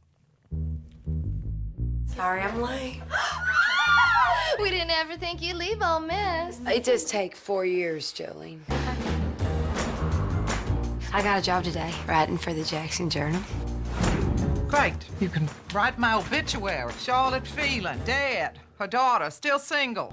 Sorry 2.16 2.40
I'm 2.40 2.60
late. 2.60 3.02
We 4.60 4.70
didn't 4.70 4.90
ever 4.90 5.16
think 5.18 5.42
you'd 5.42 5.56
leave 5.56 5.82
Ole 5.82 6.00
Miss. 6.00 6.60
It 6.66 6.82
does 6.82 7.04
take 7.04 7.36
four 7.36 7.66
years, 7.66 8.10
Jolene. 8.12 8.60
I 11.12 11.22
got 11.22 11.38
a 11.38 11.42
job 11.42 11.62
today, 11.62 11.92
writing 12.06 12.38
for 12.38 12.54
the 12.54 12.64
Jackson 12.64 13.10
Journal. 13.10 13.42
Great. 14.68 14.96
You 15.20 15.28
can 15.28 15.48
write 15.74 15.98
my 15.98 16.14
obituary. 16.14 16.92
Charlotte 16.98 17.46
Phelan, 17.46 18.00
dead. 18.04 18.58
Her 18.78 18.86
daughter, 18.86 19.30
still 19.30 19.58
single. 19.58 20.12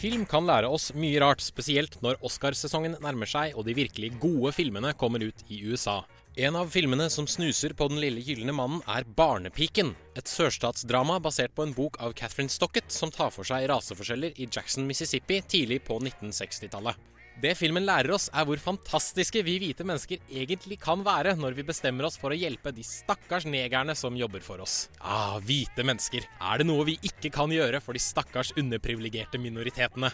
Film 0.00 0.22
kan 0.24 0.46
lære 0.48 0.68
oss 0.72 0.94
mye 0.96 1.18
rart, 1.20 1.42
spesielt 1.44 1.98
når 2.00 2.22
Oscarsesongen 2.24 2.94
nærmer 3.04 3.28
seg 3.28 3.52
og 3.52 3.66
de 3.66 3.74
virkelig 3.76 4.14
gode 4.22 4.54
filmene 4.56 4.94
kommer 4.96 5.20
ut 5.20 5.42
i 5.52 5.58
USA. 5.68 5.98
En 6.40 6.56
av 6.56 6.70
filmene 6.72 7.10
som 7.12 7.26
snuser 7.28 7.74
på 7.76 7.90
Den 7.90 8.00
lille 8.00 8.22
gylne 8.24 8.54
mannen, 8.56 8.80
er 8.88 9.04
Barnepiken. 9.04 9.92
Et 10.16 10.24
sørstatsdrama 10.24 11.18
basert 11.20 11.52
på 11.52 11.66
en 11.66 11.76
bok 11.76 12.00
av 12.00 12.14
Catherine 12.16 12.48
Stockett 12.48 12.88
som 12.88 13.12
tar 13.12 13.28
for 13.34 13.44
seg 13.44 13.68
raseforskjeller 13.68 14.40
i 14.40 14.48
Jackson, 14.48 14.88
Mississippi 14.88 15.42
tidlig 15.44 15.82
på 15.84 16.00
1960-tallet. 16.00 16.96
Det 17.40 17.54
filmen 17.56 17.86
lærer 17.88 18.12
oss, 18.12 18.26
er 18.36 18.44
hvor 18.44 18.60
fantastiske 18.60 19.40
vi 19.46 19.54
hvite 19.62 19.84
mennesker 19.86 20.20
egentlig 20.28 20.76
kan 20.82 21.00
være 21.06 21.32
når 21.40 21.54
vi 21.56 21.64
bestemmer 21.64 22.04
oss 22.04 22.18
for 22.20 22.34
å 22.34 22.36
hjelpe 22.36 22.68
de 22.76 22.84
stakkars 22.84 23.46
negerne 23.48 23.94
som 23.96 24.16
jobber 24.18 24.44
for 24.44 24.60
oss. 24.60 24.90
Ah, 25.00 25.38
hvite 25.40 25.80
mennesker. 25.86 26.26
Er 26.36 26.60
det 26.60 26.68
noe 26.68 26.84
vi 26.84 26.98
ikke 27.00 27.32
kan 27.32 27.48
gjøre 27.54 27.80
for 27.80 27.96
de 27.96 28.02
stakkars 28.04 28.52
underprivilegerte 28.60 29.40
minoritetene? 29.40 30.12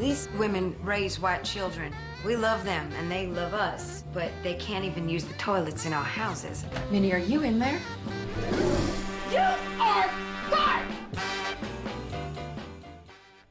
These 0.00 0.28
women 0.36 0.74
raise 0.84 1.18
white 1.18 1.44
children. 1.44 1.94
We 2.26 2.36
love 2.36 2.64
them 2.64 2.92
and 2.98 3.10
they 3.10 3.26
love 3.26 3.54
us, 3.54 4.04
but 4.12 4.32
they 4.42 4.54
can't 4.60 4.84
even 4.84 5.08
use 5.08 5.24
the 5.24 5.38
toilets 5.38 5.86
in 5.86 5.94
our 5.94 6.04
houses. 6.04 6.66
Minnie, 6.90 7.12
are 7.12 7.18
you 7.32 7.40
in 7.42 7.58
there? 7.58 7.80
You 9.32 9.46
are 9.80 10.29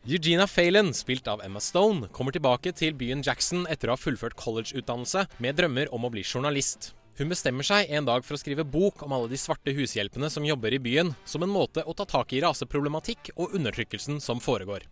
Eugenia 0.10 0.48
Phelan, 0.48 0.94
spilt 0.94 1.28
av 1.28 1.42
Emma 1.44 1.60
Stone, 1.60 2.08
kommer 2.10 2.34
tilbake 2.34 2.72
til 2.74 2.96
byen 2.98 3.20
Jackson 3.22 3.68
etter 3.70 3.92
å 3.92 3.94
ha 3.94 4.00
fullført 4.02 4.34
collegeutdannelse 4.42 5.28
med 5.38 5.60
drømmer 5.60 5.92
om 5.94 6.08
å 6.08 6.10
bli 6.10 6.24
journalist. 6.26 6.96
Hun 7.20 7.30
bestemmer 7.30 7.68
seg 7.68 7.92
en 7.94 8.08
dag 8.08 8.26
for 8.26 8.34
å 8.34 8.40
skrive 8.42 8.66
bok 8.66 9.04
om 9.06 9.14
alle 9.14 9.30
de 9.30 9.38
svarte 9.38 9.70
hushjelpene 9.78 10.32
som 10.34 10.48
jobber 10.48 10.74
i 10.74 10.82
byen, 10.82 11.14
som 11.30 11.46
en 11.46 11.54
måte 11.54 11.86
å 11.86 11.94
ta 11.94 12.10
tak 12.10 12.34
i 12.34 12.42
raseproblematikk 12.42 13.36
og 13.36 13.54
undertrykkelsen 13.60 14.18
som 14.24 14.42
foregår. 14.42 14.90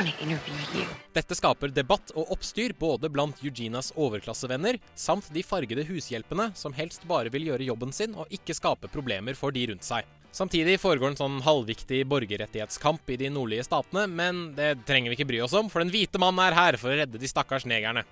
Like. 0.00 0.88
Dette 1.20 1.36
skaper 1.36 1.76
debatt 1.76 2.16
og 2.16 2.36
oppstyr 2.38 2.72
både 2.80 3.12
blant 3.12 3.44
Eugenias 3.44 3.92
overklassevenner 4.00 4.80
samt 4.96 5.28
de 5.34 5.44
fargede 5.44 5.84
hushjelpene 5.92 6.54
som 6.56 6.72
helst 6.72 7.04
bare 7.04 7.28
vil 7.36 7.50
gjøre 7.50 7.68
jobben 7.68 7.92
sin 7.92 8.16
og 8.16 8.32
ikke 8.32 8.56
skape 8.56 8.88
problemer 8.88 9.36
for 9.36 9.52
de 9.52 9.74
rundt 9.74 9.84
seg. 9.84 10.08
Samtidig 10.36 10.74
foregår 10.82 11.14
en 11.14 11.16
sånn 11.16 11.36
halvviktig 11.46 12.02
borgerrettighetskamp 12.10 13.08
i 13.08 13.16
de 13.16 13.30
nordlige 13.32 13.64
statene, 13.64 14.02
men 14.04 14.50
det 14.58 14.82
trenger 14.84 15.08
vi 15.08 15.16
ikke 15.16 15.28
bry 15.30 15.38
oss 15.46 15.54
om, 15.56 15.70
for 15.72 15.80
den 15.80 15.88
hvite 15.94 16.20
mannen 16.20 16.42
er 16.44 16.56
her 16.58 16.76
for 16.76 16.92
å 16.92 16.98
redde 16.98 17.16
de 17.16 17.30
stakkars 17.30 17.64
negerne. 17.64 18.04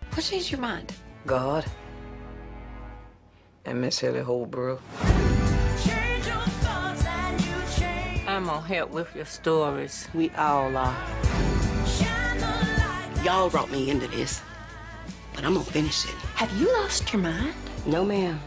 God. 1.27 1.69
And 3.67 3.81
Miss 3.81 4.03
Ellie 4.03 4.25
Holbrook. 4.25 4.81
I'm 8.27 8.47
gonna 8.47 8.61
help 8.63 8.91
with 8.91 9.15
your 9.15 9.27
stories. 9.27 10.09
We 10.15 10.31
all 10.31 10.75
are. 10.77 10.97
Y'all 13.23 13.51
brought 13.51 13.71
me 13.71 13.91
into 13.91 14.09
this, 14.09 14.41
but 15.35 15.45
I'm 15.45 15.53
gonna 15.53 15.65
finish 15.65 16.07
it. 16.07 16.17
Have 16.37 16.53
you 16.59 16.73
lost 16.81 17.13
your 17.13 17.21
mind? 17.21 17.55
No, 17.85 18.03
ma'am, 18.03 18.41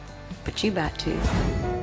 but 0.43 0.63
you 0.63 0.71
about 0.71 0.97
to. 1.05 1.76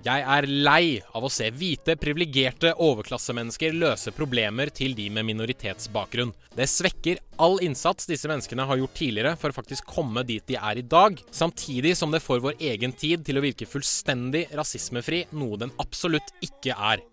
Jeg 0.00 0.22
er 0.24 0.46
lei 0.48 0.96
av 1.12 1.26
å 1.26 1.28
se 1.28 1.50
hvite, 1.52 1.92
privilegerte 2.00 2.70
overklassemennesker 2.80 3.74
løse 3.76 4.14
problemer 4.16 4.70
til 4.72 4.94
de 4.96 5.10
med 5.12 5.26
minoritetsbakgrunn. 5.28 6.32
Det 6.56 6.64
svekker 6.72 7.20
all 7.44 7.58
innsats 7.66 8.08
disse 8.08 8.30
menneskene 8.30 8.64
har 8.64 8.80
gjort 8.80 8.96
tidligere 8.96 9.34
for 9.36 9.52
å 9.52 9.58
faktisk 9.58 9.92
komme 9.92 10.24
dit 10.24 10.46
de 10.48 10.56
er 10.56 10.80
i 10.80 10.86
dag, 10.96 11.20
samtidig 11.28 11.92
som 12.00 12.16
det 12.16 12.22
får 12.24 12.40
vår 12.46 12.64
egen 12.72 12.96
tid 12.96 13.26
til 13.28 13.36
å 13.36 13.44
virke 13.44 13.68
fullstendig 13.68 14.46
rasismefri, 14.56 15.26
noe 15.36 15.60
den 15.60 15.76
absolutt 15.84 16.32
ikke 16.48 16.72
er. 16.72 17.04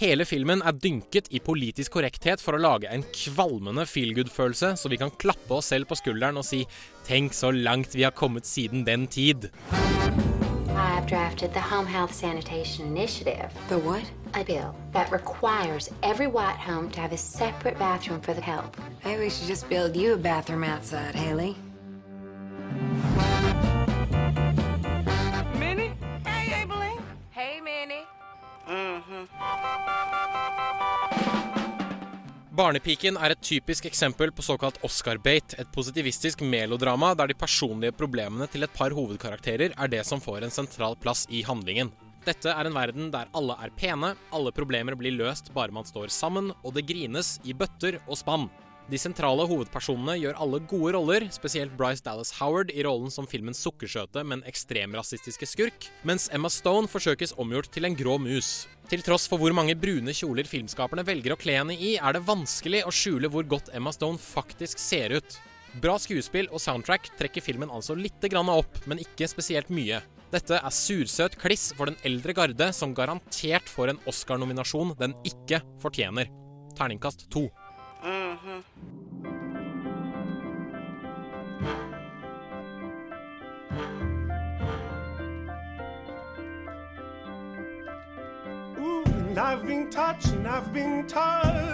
Hele 0.00 0.24
filmen 0.24 0.64
er 0.64 0.80
dynket 0.80 1.28
i 1.36 1.44
politisk 1.44 1.98
korrekthet 1.98 2.40
for 2.40 2.56
å 2.56 2.62
lage 2.62 2.88
en 2.88 3.04
kvalmende 3.12 3.84
feelgood-følelse, 3.84 4.78
så 4.80 4.88
vi 4.88 5.02
kan 5.02 5.12
klappe 5.20 5.60
oss 5.60 5.74
selv 5.74 5.92
på 5.92 6.00
skulderen 6.00 6.40
og 6.40 6.48
si 6.48 6.64
'tenk 7.04 7.36
så 7.36 7.52
langt 7.52 7.92
vi 7.92 8.08
har 8.08 8.16
kommet 8.16 8.48
siden 8.48 8.86
den 8.86 9.08
tid'. 9.08 9.50
I've 10.76 11.06
drafted 11.06 11.52
the 11.52 11.60
Home 11.60 11.86
Health 11.86 12.12
Sanitation 12.12 12.86
Initiative. 12.86 13.52
The 13.68 13.78
what? 13.78 14.04
A 14.34 14.44
bill 14.44 14.74
that 14.92 15.10
requires 15.10 15.90
every 16.02 16.26
white 16.26 16.56
home 16.56 16.90
to 16.90 17.00
have 17.00 17.12
a 17.12 17.16
separate 17.16 17.78
bathroom 17.78 18.20
for 18.20 18.34
the 18.34 18.40
help. 18.40 18.76
Maybe 19.04 19.22
we 19.22 19.30
should 19.30 19.48
just 19.48 19.68
build 19.68 19.96
you 19.96 20.14
a 20.14 20.16
bathroom 20.16 20.64
outside, 20.64 21.14
Haley. 21.14 21.56
Barnepiken 32.60 33.16
er 33.16 33.32
et 33.32 33.40
typisk 33.40 33.86
eksempel 33.88 34.28
på 34.36 34.44
såkalt 34.44 34.82
Oscar-bate, 34.84 35.56
et 35.56 35.68
positivistisk 35.72 36.42
melodrama 36.44 37.14
der 37.16 37.30
de 37.30 37.36
personlige 37.40 37.94
problemene 37.96 38.44
til 38.52 38.66
et 38.66 38.74
par 38.76 38.92
hovedkarakterer 38.92 39.72
er 39.72 39.88
det 39.88 40.02
som 40.04 40.20
får 40.20 40.44
en 40.44 40.52
sentral 40.52 40.98
plass 41.00 41.22
i 41.32 41.40
handlingen. 41.46 41.88
Dette 42.26 42.52
er 42.52 42.68
en 42.68 42.76
verden 42.76 43.08
der 43.14 43.30
alle 43.32 43.56
er 43.64 43.72
pene, 43.80 44.12
alle 44.36 44.52
problemer 44.52 44.98
blir 45.00 45.16
løst 45.16 45.48
bare 45.56 45.72
man 45.72 45.88
står 45.88 46.12
sammen, 46.12 46.52
og 46.60 46.76
det 46.76 46.84
grines 46.90 47.38
i 47.48 47.56
bøtter 47.56 47.96
og 48.02 48.20
spann. 48.20 48.50
De 48.90 48.98
sentrale 48.98 49.44
hovedpersonene 49.46 50.16
gjør 50.18 50.38
alle 50.42 50.58
gode 50.66 50.96
roller, 50.96 51.26
spesielt 51.30 51.76
Bryce 51.78 52.02
Dallas 52.02 52.32
Howard 52.40 52.72
i 52.74 52.82
rollen 52.82 53.12
som 53.14 53.28
filmens 53.30 53.60
sukkersøte, 53.62 54.24
men 54.26 54.42
ekstremrasistiske 54.50 55.46
skurk, 55.46 55.86
mens 56.02 56.26
Emma 56.34 56.50
Stone 56.50 56.90
forsøkes 56.90 57.36
omgjort 57.38 57.70
til 57.70 57.86
en 57.86 57.94
grå 57.94 58.16
mus. 58.18 58.66
Til 58.90 59.04
tross 59.06 59.28
for 59.30 59.38
hvor 59.38 59.54
mange 59.54 59.76
brune 59.78 60.10
kjoler 60.16 60.48
filmskaperne 60.50 61.04
velger 61.06 61.36
å 61.36 61.38
kle 61.38 61.54
henne 61.60 61.76
i, 61.78 61.92
er 62.02 62.16
det 62.16 62.24
vanskelig 62.26 62.82
å 62.82 62.90
skjule 62.90 63.30
hvor 63.30 63.46
godt 63.46 63.70
Emma 63.78 63.94
Stone 63.94 64.18
faktisk 64.18 64.82
ser 64.82 65.14
ut. 65.20 65.38
Bra 65.78 65.94
skuespill 66.02 66.50
og 66.50 66.58
soundtrack 66.58 67.12
trekker 67.20 67.46
filmen 67.46 67.70
altså 67.70 67.94
litt 67.94 68.26
opp, 68.34 68.82
men 68.90 68.98
ikke 68.98 69.30
spesielt 69.30 69.70
mye. 69.70 70.02
Dette 70.34 70.58
er 70.58 70.74
sursøt 70.74 71.38
kliss 71.38 71.70
for 71.78 71.86
den 71.86 71.98
eldre 72.02 72.34
garde, 72.34 72.72
som 72.74 72.94
garantert 72.94 73.70
får 73.70 73.94
en 73.94 74.02
Oscar-nominasjon 74.10 74.96
den 74.98 75.14
ikke 75.22 75.62
fortjener. 75.78 76.26
Terningkast 76.74 77.28
to. 77.30 77.46
Mm-hmm. 78.02 78.60
Ooh, 88.80 89.04
and 89.04 89.38
I've 89.38 89.66
been 89.66 89.90
touched 89.90 90.28
and 90.28 90.48
I've 90.48 90.72
been 90.72 91.06
touched. 91.06 91.69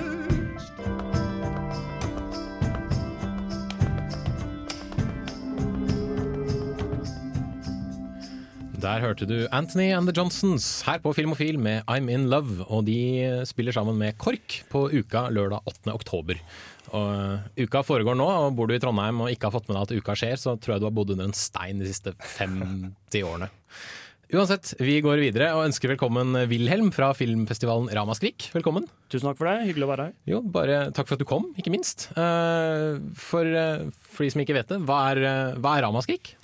Der 8.86 9.00
hørte 9.02 9.26
du 9.26 9.48
Anthony 9.50 9.88
and 9.90 10.06
the 10.06 10.12
Johnsons 10.14 10.84
her 10.86 11.00
på 11.02 11.10
Filmofil 11.16 11.56
med 11.58 11.82
I'm 11.90 12.06
In 12.12 12.28
Love. 12.30 12.62
Og 12.70 12.84
de 12.86 13.42
spiller 13.48 13.74
sammen 13.74 13.96
med 13.98 14.14
KORK 14.22 14.60
på 14.70 14.84
Uka 14.92 15.24
lørdag 15.34 15.66
8. 15.66 15.90
oktober. 15.90 16.38
Og 16.94 17.58
Uka 17.58 17.82
foregår 17.82 18.14
nå, 18.14 18.28
og 18.44 18.54
bor 18.54 18.70
du 18.70 18.76
i 18.76 18.78
Trondheim 18.82 19.24
og 19.24 19.32
ikke 19.32 19.48
har 19.48 19.56
fått 19.56 19.66
med 19.66 19.74
deg 19.74 19.88
at 19.88 19.96
uka 19.98 20.14
skjer, 20.20 20.38
så 20.38 20.54
tror 20.54 20.76
jeg 20.76 20.84
du 20.84 20.86
har 20.86 20.94
bodd 20.94 21.10
under 21.16 21.26
en 21.26 21.34
stein 21.34 21.82
de 21.82 21.90
siste 21.90 22.14
50 22.36 23.26
årene. 23.26 23.50
Uansett, 24.36 24.76
vi 24.78 25.00
går 25.02 25.18
videre 25.24 25.50
og 25.58 25.66
ønsker 25.66 25.90
velkommen 25.96 26.38
Wilhelm 26.50 26.94
fra 26.94 27.10
filmfestivalen 27.18 27.90
Ramaskrik. 27.94 28.52
Velkommen. 28.54 28.86
Tusen 29.10 29.26
takk 29.32 29.42
for 29.42 29.50
det. 29.50 29.66
Hyggelig 29.66 29.88
å 29.88 29.92
være 29.96 30.08
her. 30.08 30.16
Jo, 30.30 30.44
bare 30.46 30.80
takk 30.94 31.10
for 31.10 31.18
at 31.18 31.26
du 31.26 31.26
kom, 31.26 31.50
ikke 31.58 31.74
minst. 31.74 32.06
Uh, 32.14 33.02
for, 33.18 33.50
uh, 33.50 33.86
for 34.14 34.26
de 34.26 34.34
som 34.34 34.46
ikke 34.46 34.60
vet 34.60 34.70
det, 34.70 34.84
hva 34.86 35.08
er, 35.10 35.26
uh, 35.26 35.58
hva 35.58 35.74
er 35.74 35.88
Ramaskrik? 35.88 36.36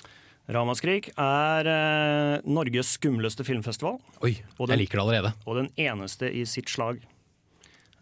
Ramaskrik 0.51 1.13
er 1.15 1.69
eh, 1.71 2.43
Norges 2.51 2.97
skumleste 2.97 3.45
filmfestival. 3.47 4.01
Oi, 4.27 4.35
jeg 4.43 4.81
liker 4.81 4.99
det 4.99 5.05
allerede. 5.05 5.33
Og 5.47 5.61
den 5.61 5.71
eneste 5.79 6.31
i 6.35 6.43
sitt 6.51 6.73
slag. 6.73 6.99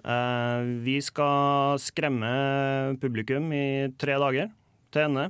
Eh, 0.01 0.71
vi 0.81 0.97
skal 1.05 1.77
skremme 1.83 2.97
publikum 3.03 3.53
i 3.53 3.91
tre 4.01 4.17
dager 4.23 4.49
til 4.91 5.07
ende, 5.11 5.29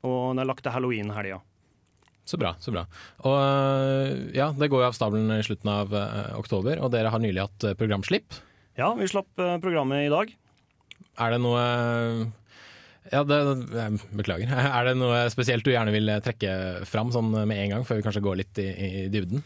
og 0.00 0.32
den 0.32 0.42
er 0.42 0.48
lagt 0.48 0.64
til 0.64 0.72
halloween-helga. 0.72 1.42
Så 2.24 2.38
bra. 2.38 2.54
så 2.62 2.70
bra. 2.70 2.84
Og 3.26 3.36
øh, 3.36 4.30
ja, 4.36 4.52
Det 4.54 4.70
går 4.70 4.84
jo 4.84 4.86
av 4.86 4.94
stabelen 4.94 5.32
i 5.34 5.42
slutten 5.44 5.70
av 5.72 5.92
eh, 5.92 6.36
oktober, 6.38 6.78
og 6.78 6.92
dere 6.94 7.10
har 7.10 7.20
nylig 7.22 7.42
hatt 7.42 7.66
øh, 7.66 7.76
programslipp. 7.76 8.36
Ja, 8.78 8.92
vi 8.94 9.08
slapp 9.10 9.40
eh, 9.42 9.58
programmet 9.60 10.06
i 10.06 10.12
dag. 10.12 10.30
Er 11.20 11.34
det 11.34 11.40
noe 11.42 11.64
ja, 13.08 13.24
det, 13.24 13.40
Beklager. 14.12 14.52
Er 14.76 14.90
det 14.90 14.98
noe 15.00 15.24
spesielt 15.32 15.64
du 15.64 15.72
gjerne 15.72 15.94
vil 15.94 16.12
trekke 16.24 16.84
fram 16.88 17.12
sånn 17.14 17.32
med 17.32 17.56
en 17.56 17.76
gang, 17.76 17.88
før 17.88 18.00
vi 18.00 18.06
kanskje 18.06 18.24
går 18.24 18.40
litt 18.42 18.60
i, 18.62 18.68
i 18.70 19.08
dybden? 19.12 19.44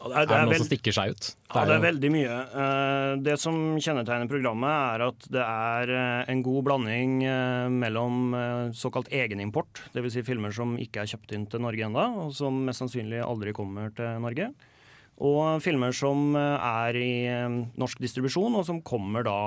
Ja, 0.00 0.22
er, 0.22 0.24
det, 0.24 0.32
er 0.32 0.46
det 0.46 0.48
noe 0.48 0.58
som 0.62 0.68
stikker 0.70 0.94
seg 0.96 1.12
ut? 1.12 1.26
Det 1.28 1.58
ja, 1.58 1.64
det 1.68 1.74
er 1.74 1.82
veldig 1.84 2.10
mye. 2.14 2.36
Eh, 2.62 3.10
Det 3.26 3.34
som 3.42 3.56
kjennetegner 3.76 4.30
programmet, 4.30 4.72
er 4.94 5.04
at 5.10 5.26
det 5.34 5.44
er 5.44 5.92
eh, 5.92 6.30
en 6.32 6.42
god 6.46 6.64
blanding 6.70 7.18
eh, 7.28 7.66
mellom 7.68 8.32
såkalt 8.76 9.10
egenimport, 9.12 9.82
dvs. 9.92 10.16
Si 10.16 10.24
filmer 10.24 10.54
som 10.56 10.72
ikke 10.80 11.04
er 11.04 11.12
kjøpt 11.12 11.36
inn 11.36 11.44
til 11.52 11.64
Norge 11.66 11.84
ennå, 11.84 12.06
og 12.24 12.34
som 12.36 12.62
mest 12.64 12.80
sannsynlig 12.80 13.20
aldri 13.26 13.52
kommer 13.56 13.92
til 13.96 14.24
Norge. 14.24 14.50
Og 15.20 15.60
filmer 15.60 15.92
som 15.92 16.32
er 16.32 16.96
i 16.96 17.12
norsk 17.76 18.00
distribusjon, 18.00 18.54
og 18.56 18.64
som 18.64 18.78
kommer 18.80 19.26
da 19.26 19.40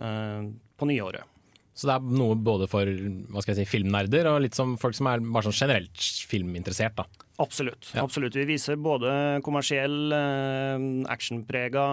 på 0.00 0.88
nyåret. 0.88 1.28
Så 1.78 1.86
det 1.86 1.94
er 1.94 2.18
noe 2.18 2.34
både 2.34 2.66
for 2.66 2.88
hva 2.90 3.42
skal 3.44 3.54
jeg 3.54 3.62
si, 3.62 3.70
filmnerder 3.76 4.26
og 4.26 4.40
litt 4.42 4.56
som 4.58 4.74
folk 4.82 4.96
som 4.98 5.06
er 5.12 5.22
bare 5.22 5.46
sånn 5.46 5.60
generelt 5.60 6.06
filminteressert. 6.26 6.96
da. 6.98 7.26
Absolutt. 7.38 7.92
Ja. 7.94 8.02
absolutt. 8.02 8.34
Vi 8.34 8.48
viser 8.48 8.80
både 8.82 9.12
kommersiell, 9.46 10.10
eh, 10.10 10.86
actionprega 11.14 11.84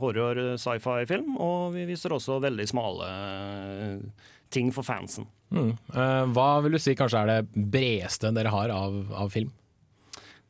horror, 0.00 0.40
sci-fi-film, 0.56 1.34
og 1.36 1.74
vi 1.76 1.84
viser 1.90 2.16
også 2.16 2.38
veldig 2.40 2.66
smale 2.70 3.10
eh, 3.10 4.30
ting 4.48 4.72
for 4.72 4.88
fansen. 4.88 5.28
Mm. 5.52 5.74
Eh, 5.76 6.24
hva 6.32 6.48
vil 6.64 6.78
du 6.78 6.80
si 6.80 6.96
kanskje 6.96 7.20
er 7.20 7.34
det 7.34 7.68
bredeste 7.76 8.32
dere 8.32 8.54
har 8.56 8.72
av, 8.72 9.02
av 9.12 9.28
film? 9.36 9.52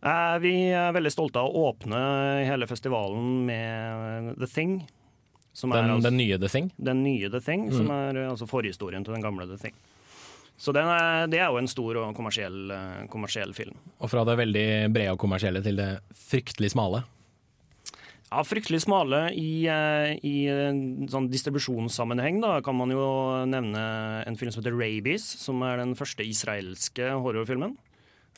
Vi 0.00 0.54
er 0.72 0.94
veldig 0.96 1.10
stolte 1.12 1.42
av 1.42 1.50
å 1.52 1.66
åpne 1.74 1.98
hele 2.46 2.64
festivalen 2.70 3.42
med 3.44 4.30
The 4.38 4.46
Thing. 4.48 4.78
Som 5.60 5.70
Den, 5.74 5.84
er 5.84 5.92
altså- 5.94 6.08
den 6.08 6.16
nye 6.22 6.38
The 6.40 6.48
Thing? 6.48 6.72
Den 6.80 7.02
nye 7.04 7.28
The 7.30 7.40
Thing, 7.44 7.68
som 7.72 7.86
Mm. 7.86 7.94
er 7.98 8.16
eh, 8.24 8.30
altså 8.32 8.48
forhistorien 8.48 9.04
til 9.04 9.14
den 9.14 9.22
gamle 9.22 9.46
The 9.46 9.58
Thing. 9.60 9.74
Så 10.60 10.74
den 10.76 10.84
er, 10.84 11.26
det 11.32 11.38
er 11.40 11.48
jo 11.48 11.56
en 11.56 11.68
stor 11.68 11.96
og 11.96 12.14
kommersiell, 12.16 12.70
eh, 12.70 13.06
kommersiell 13.08 13.54
film. 13.56 13.76
Og 14.00 14.10
fra 14.12 14.24
det 14.28 14.36
veldig 14.40 14.92
brede 14.92 15.12
og 15.14 15.18
kommersielle 15.22 15.62
til 15.64 15.76
det 15.76 16.00
fryktelig 16.12 16.72
smale. 16.74 17.04
Ja, 18.30 18.42
Fryktelig 18.46 18.78
smale 18.84 19.32
i, 19.34 19.66
eh, 19.66 20.12
i 20.22 20.46
en 20.46 21.08
sånn 21.10 21.28
distribusjonssammenheng. 21.32 22.40
Da 22.44 22.60
kan 22.60 22.76
man 22.76 22.90
jo 22.92 23.44
nevne 23.50 24.22
en 24.26 24.36
film 24.36 24.52
som 24.52 24.62
heter 24.62 24.76
'Rabies', 24.76 25.24
som 25.40 25.60
er 25.62 25.78
den 25.78 25.94
første 25.96 26.22
israelske 26.22 27.10
horrorfilmen. 27.10 27.76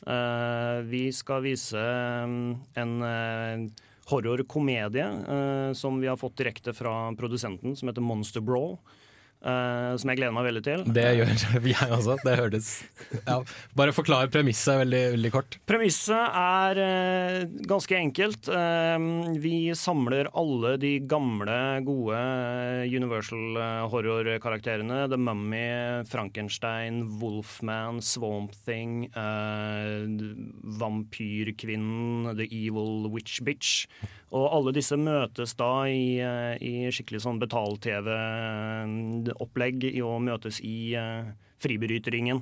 Eh, 0.07 0.81
vi 0.89 1.11
skal 1.11 1.41
vise 1.43 1.75
mm, 1.77 2.57
en 2.77 3.71
horrorkomedie 4.05 5.05
eh, 5.05 5.73
som 5.73 6.01
vi 6.01 6.07
har 6.07 6.17
fått 6.17 6.37
direkte 6.37 6.73
fra 6.73 7.15
produsenten, 7.15 7.75
som 7.75 7.87
heter 7.87 8.01
Monster 8.01 8.41
Brawl. 8.41 8.77
Eh, 9.43 9.93
som 9.99 10.11
jeg 10.11 10.19
gleder 10.19 10.35
meg 10.35 10.47
veldig 10.47 10.63
til. 10.65 10.83
Det 10.95 11.05
gjør 11.19 11.33
jeg 11.73 11.89
også. 11.97 12.17
Det 12.23 12.35
hørtes 12.39 12.69
ja. 13.27 13.37
Bare 13.77 13.93
forklar 13.95 14.31
premisset 14.33 14.79
veldig, 14.81 15.01
veldig 15.17 15.31
kort. 15.33 15.57
Premisset 15.69 16.37
er 16.39 16.81
uh, 16.81 17.43
ganske 17.69 17.97
enkelt. 17.97 18.49
Uh, 18.49 19.35
vi 19.43 19.73
samler 19.77 20.29
alle 20.33 20.75
de 20.81 20.95
gamle, 21.09 21.57
gode 21.87 22.19
Universal 22.93 23.59
horror-karakterene. 23.91 25.03
The 25.11 25.19
Mummy, 25.19 26.03
Frankenstein, 26.09 27.03
Wolfman, 27.21 28.01
Swamp 28.03 28.55
Thing, 28.65 29.07
Vampyrkvinnen, 30.81 32.33
The 32.37 32.47
Evil 32.49 33.09
Witch 33.13 33.41
Bitch. 33.43 33.87
Og 34.33 34.49
alle 34.49 34.73
disse 34.73 34.97
møtes 34.97 35.53
da 35.59 35.85
i, 35.85 36.17
eh, 36.17 36.57
i 36.57 36.89
skikkelig 36.89 37.21
sånn 37.25 37.39
betal-TV-opplegg 37.43 40.01
og 40.01 40.21
møtes 40.25 40.57
i 40.65 40.97
eh, 40.97 41.29
fribryterringen 41.61 42.41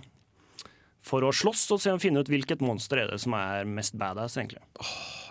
for 1.02 1.26
å 1.26 1.32
slåss 1.34 1.66
og 1.74 1.82
se 1.82 1.94
og 1.94 2.02
finne 2.02 2.22
ut 2.22 2.30
hvilket 2.30 2.62
monster 2.64 3.02
er 3.02 3.10
det 3.12 3.18
som 3.24 3.34
er 3.38 3.66
mest 3.66 3.98
badass, 3.98 4.38
egentlig. 4.38 4.62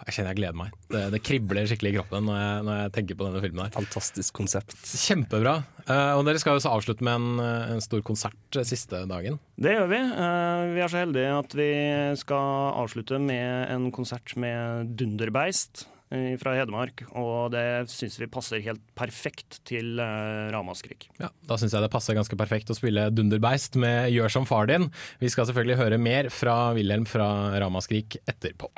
Jeg 0.01 0.17
kjenner 0.17 0.33
jeg 0.33 0.41
gleder 0.41 0.57
meg. 0.57 0.75
Det, 0.91 1.03
det 1.13 1.21
kribler 1.23 1.69
skikkelig 1.69 1.93
i 1.93 1.97
kroppen 1.99 2.25
når 2.27 2.39
jeg, 2.41 2.65
når 2.67 2.79
jeg 2.79 2.93
tenker 2.97 3.19
på 3.21 3.29
denne 3.29 3.43
filmen. 3.45 3.63
her 3.67 3.77
Fantastisk 3.77 4.35
konsept. 4.41 4.75
Kjempebra. 5.05 5.55
Uh, 5.85 6.17
og 6.17 6.25
dere 6.27 6.41
skal 6.43 6.57
jo 6.57 6.65
så 6.65 6.73
avslutte 6.75 7.07
med 7.07 7.21
en, 7.21 7.45
eh, 7.45 7.75
en 7.77 7.85
stor 7.85 8.03
konsert 8.07 8.59
eh, 8.59 8.67
siste 8.67 9.05
dagen. 9.11 9.39
Det 9.61 9.77
gjør 9.77 9.93
vi. 9.93 10.01
Uh, 10.01 10.73
vi 10.75 10.83
er 10.83 10.93
så 10.93 11.05
heldige 11.05 11.37
at 11.37 11.57
vi 11.61 11.71
skal 12.19 12.75
avslutte 12.81 13.21
med 13.23 13.77
en 13.77 13.91
konsert 13.95 14.35
med 14.41 14.97
Dunderbeist 14.99 15.85
eh, 15.85 16.00
fra 16.41 16.57
Hedmark. 16.59 17.05
Og 17.15 17.53
det 17.55 17.87
syns 17.93 18.19
vi 18.21 18.29
passer 18.31 18.63
helt 18.65 18.83
perfekt 18.99 19.61
til 19.69 20.01
uh, 20.03 20.51
Ramaskrik. 20.51 21.09
Ja, 21.23 21.31
Da 21.47 21.59
syns 21.61 21.77
jeg 21.77 21.85
det 21.85 21.93
passer 21.93 22.19
ganske 22.19 22.39
perfekt 22.39 22.73
å 22.73 22.79
spille 22.79 23.09
Dunderbeist 23.15 23.79
med 23.81 24.11
Gjør 24.15 24.35
som 24.41 24.49
far 24.49 24.71
din. 24.71 24.91
Vi 25.23 25.31
skal 25.31 25.47
selvfølgelig 25.49 25.79
høre 25.81 26.03
mer 26.03 26.31
fra 26.35 26.73
Wilhelm 26.77 27.07
fra 27.09 27.31
Ramaskrik 27.63 28.19
etterpå. 28.31 28.73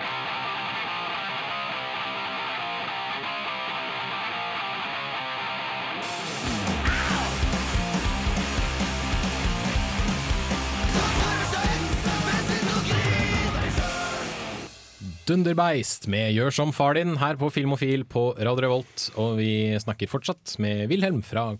Dunderbeist 15.26 16.08
med 16.10 16.32
Gjør 16.34 16.50
som 16.54 16.72
far 16.74 16.96
din 16.98 17.14
her 17.20 17.36
på 17.38 17.46
Filmofil 17.54 18.02
på 18.10 18.32
Radio 18.42 18.64
Revolt. 18.66 19.04
Og 19.22 19.36
vi 19.38 19.50
snakker 19.78 20.10
fortsatt 20.10 20.56
med 20.62 20.88
Wilhelm 20.90 21.20
fra 21.22 21.52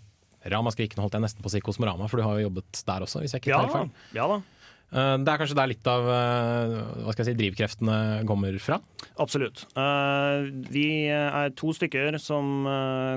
Ramaskrikene, 0.51 0.99
holdt 1.05 1.15
jeg 1.15 1.23
nesten 1.23 1.43
på 1.45 1.47
å 1.47 1.53
si 1.53 1.61
Kosmorama, 1.63 2.09
for 2.11 2.19
du 2.19 2.25
har 2.27 2.41
jo 2.41 2.49
jobbet 2.49 2.81
der 2.89 3.05
også, 3.05 3.21
hvis 3.23 3.31
jeg 3.37 3.45
ikke 3.45 3.53
Ja 3.53 3.61
tar 3.63 3.69
da. 3.69 3.77
feil. 3.77 4.17
Ja 4.19 4.25
da. 4.33 4.41
Eh, 4.93 5.13
Det 5.23 5.31
er 5.31 5.39
kanskje 5.39 5.55
der 5.61 5.71
litt 5.71 5.87
av 5.87 6.09
eh, 6.11 6.75
hva 7.05 7.13
skal 7.15 7.23
jeg 7.23 7.29
si, 7.31 7.37
drivkreftene 7.39 7.97
kommer 8.27 8.59
fra? 8.59 8.81
Absolutt. 9.23 9.63
Eh, 9.79 10.51
vi 10.67 10.85
er 11.07 11.55
to 11.55 11.71
stykker 11.71 12.19
som 12.19 12.67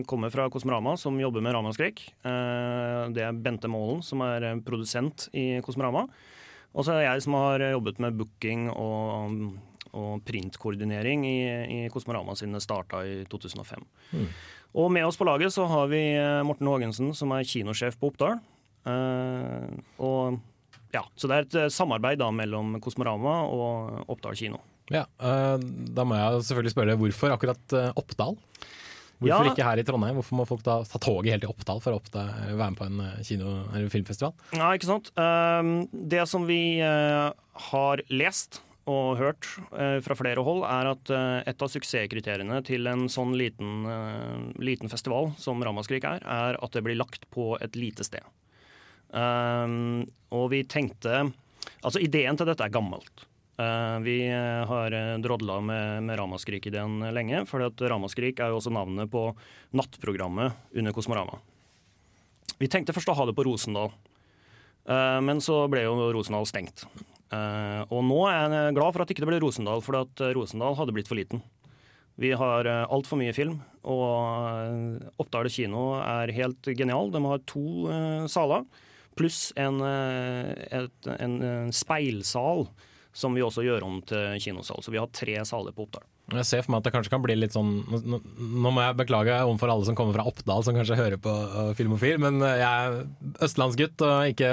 kommer 0.07 0.31
fra 0.31 0.47
Kosmorama, 0.55 0.95
som 0.97 1.19
jobber 1.19 1.43
med 1.43 1.59
Ramaskrik. 1.59 2.07
Det 2.23 3.27
er 3.27 3.35
Bente 3.43 3.67
Målen, 3.73 4.05
som 4.07 4.23
er 4.23 4.53
produsent 4.63 5.27
i 5.35 5.57
Kosmorama. 5.67 6.07
Og 6.77 6.85
så 6.87 6.93
er 6.95 7.03
det 7.03 7.09
jeg 7.11 7.27
som 7.27 7.35
har 7.35 7.59
jobbet 7.73 7.99
med 8.05 8.15
booking 8.21 8.69
og, 8.71 9.57
og 9.97 10.21
printkoordinering 10.29 11.25
i, 11.29 11.39
i 11.77 11.81
Kosmorama 11.93 12.37
siden 12.37 12.55
det 12.57 12.63
starta 12.65 13.01
i 13.09 13.23
2005. 13.33 13.83
Mm. 14.13 14.29
Og 14.77 14.91
med 14.93 15.07
oss 15.09 15.17
på 15.17 15.25
laget 15.25 15.55
så 15.55 15.65
har 15.71 15.89
vi 15.89 16.03
eh, 16.19 16.43
Morten 16.45 16.69
Haagensen, 16.69 17.13
som 17.17 17.33
er 17.33 17.47
kinosjef 17.49 17.97
på 18.01 18.11
Oppdal. 18.13 18.39
Uh, 18.87 19.67
og 19.99 20.37
ja, 20.95 21.01
Så 21.19 21.27
det 21.27 21.35
er 21.37 21.47
et 21.47 21.55
eh, 21.59 21.71
samarbeid 21.75 22.21
da 22.21 22.29
mellom 22.31 22.77
Kosmorama 22.85 23.41
og 23.51 24.05
Oppdal 24.13 24.37
kino. 24.39 24.61
Ja, 24.95 25.03
uh, 25.19 25.57
Da 25.59 26.05
må 26.07 26.15
jeg 26.21 26.45
selvfølgelig 26.47 26.75
spørre 26.77 26.95
hvorfor 27.01 27.35
akkurat 27.35 27.75
Oppdal? 27.99 28.37
Hvorfor 29.17 29.49
Ja. 29.49 29.53
ikke 29.55 29.65
her 29.65 29.81
i 29.81 29.85
Trondheim? 29.89 30.19
Hvorfor 30.21 30.37
må 30.37 30.45
folk 30.47 30.63
da 30.63 30.77
ta 30.85 31.01
toget 31.01 31.33
helt 31.33 31.43
til 31.47 31.51
Oppdal 31.55 31.81
for 31.81 31.97
å 31.97 32.01
oppda, 32.03 32.27
være 32.53 32.69
med 32.75 32.79
på 32.79 32.85
en 32.85 32.99
kino- 33.25 33.65
eller 33.73 33.89
filmfestival? 33.89 34.35
Ja, 34.53 34.69
ikke 34.77 34.91
sant. 34.91 35.09
Det 36.13 36.27
som 36.29 36.45
vi 36.45 36.61
har 36.85 38.03
lest 38.13 38.61
og 38.87 39.19
hørt 39.19 39.47
eh, 39.75 39.99
fra 40.05 40.15
flere 40.19 40.43
hold, 40.47 40.63
er 40.69 40.93
at 40.93 41.11
eh, 41.11 41.39
et 41.51 41.63
av 41.63 41.71
suksesskriteriene 41.71 42.61
til 42.67 42.87
en 42.87 43.07
sånn 43.11 43.35
liten, 43.39 43.81
eh, 43.91 44.45
liten 44.63 44.91
festival 44.93 45.33
som 45.43 45.63
Ramaskrik 45.63 46.07
er, 46.07 46.23
er 46.23 46.59
at 46.63 46.77
det 46.77 46.85
blir 46.87 46.99
lagt 46.99 47.27
på 47.35 47.55
et 47.63 47.79
lite 47.79 48.07
sted. 48.07 48.23
Og 49.17 50.47
vi 50.53 50.65
tenkte 50.69 51.29
Altså, 51.87 52.01
ideen 52.03 52.37
til 52.39 52.47
dette 52.47 52.63
er 52.63 52.73
gammelt. 52.73 53.25
Vi 54.03 54.17
har 54.27 54.95
drodla 55.23 55.57
med, 55.63 56.05
med 56.07 56.19
Ramaskrik-ideen 56.19 57.05
lenge, 57.15 57.41
for 57.47 57.63
Ramaskrik 57.63 58.41
er 58.43 58.51
jo 58.53 58.59
også 58.59 58.73
navnet 58.75 59.11
på 59.11 59.23
nattprogrammet 59.77 60.77
under 60.79 60.95
Kosmorama. 60.95 61.39
Vi 62.59 62.71
tenkte 62.71 62.95
først 62.97 63.13
å 63.13 63.17
ha 63.19 63.27
det 63.29 63.37
på 63.39 63.47
Rosendal, 63.47 63.93
men 65.27 65.43
så 65.45 65.61
ble 65.71 65.85
jo 65.87 66.11
Rosendal 66.15 66.49
stengt. 66.51 66.87
Eh, 67.35 67.83
og 67.91 68.03
nå 68.07 68.21
er 68.31 68.55
jeg 68.55 68.77
glad 68.77 68.95
for 68.95 69.03
at 69.03 69.13
ikke 69.13 69.25
det 69.25 69.31
ble 69.33 69.41
Rosendal, 69.43 69.83
for 69.83 69.99
at 70.05 70.23
eh, 70.23 70.35
Rosendal 70.37 70.77
hadde 70.79 70.95
blitt 70.95 71.11
for 71.11 71.19
liten. 71.19 71.43
Vi 72.17 72.31
har 72.33 72.65
uh, 72.65 72.87
altfor 72.89 73.19
mye 73.21 73.35
film, 73.37 73.59
og 73.85 75.03
Oppdal 75.21 75.51
kino 75.53 75.99
er 76.01 76.33
helt 76.33 76.69
genial. 76.73 77.11
De 77.13 77.21
har 77.27 77.43
to 77.49 77.91
eh, 77.93 78.25
saler, 78.33 78.65
pluss 79.17 79.51
en, 79.57 79.81
eh, 79.85 80.53
et, 80.81 81.11
en, 81.19 81.37
eh, 81.43 81.71
speilsal, 81.77 82.67
som 83.17 83.37
vi 83.37 83.45
også 83.45 83.65
gjør 83.65 83.87
om 83.87 84.01
til 84.05 84.41
kinosal. 84.43 84.83
Så 84.85 84.93
vi 84.93 85.01
har 85.01 85.13
tre 85.13 85.39
saler 85.49 85.77
på 85.77 85.87
Oppdal. 85.87 86.05
Jeg 86.35 86.47
ser 86.49 86.65
for 86.65 86.73
meg 86.75 86.81
at 86.81 86.87
det 86.89 86.93
kanskje 86.97 87.13
kan 87.13 87.23
bli 87.23 87.37
litt 87.39 87.55
sånn 87.55 87.69
Nå, 87.87 88.01
nå- 88.03 88.21
må 88.67 88.83
jeg 88.83 88.97
beklage 88.99 89.35
overfor 89.45 89.71
alle 89.71 89.87
som 89.87 89.95
kommer 89.99 90.17
fra 90.17 90.25
Oppdal 90.27 90.65
som 90.67 90.75
kanskje 90.75 90.99
hører 90.99 91.21
på 91.23 91.31
uh, 91.31 91.71
Filmofil, 91.79 92.19
men 92.23 92.41
uh, 92.43 92.49
jeg 92.59 92.67
er 92.67 93.45
østlandsgutt 93.47 94.03
og 94.03 94.33
ikke 94.33 94.51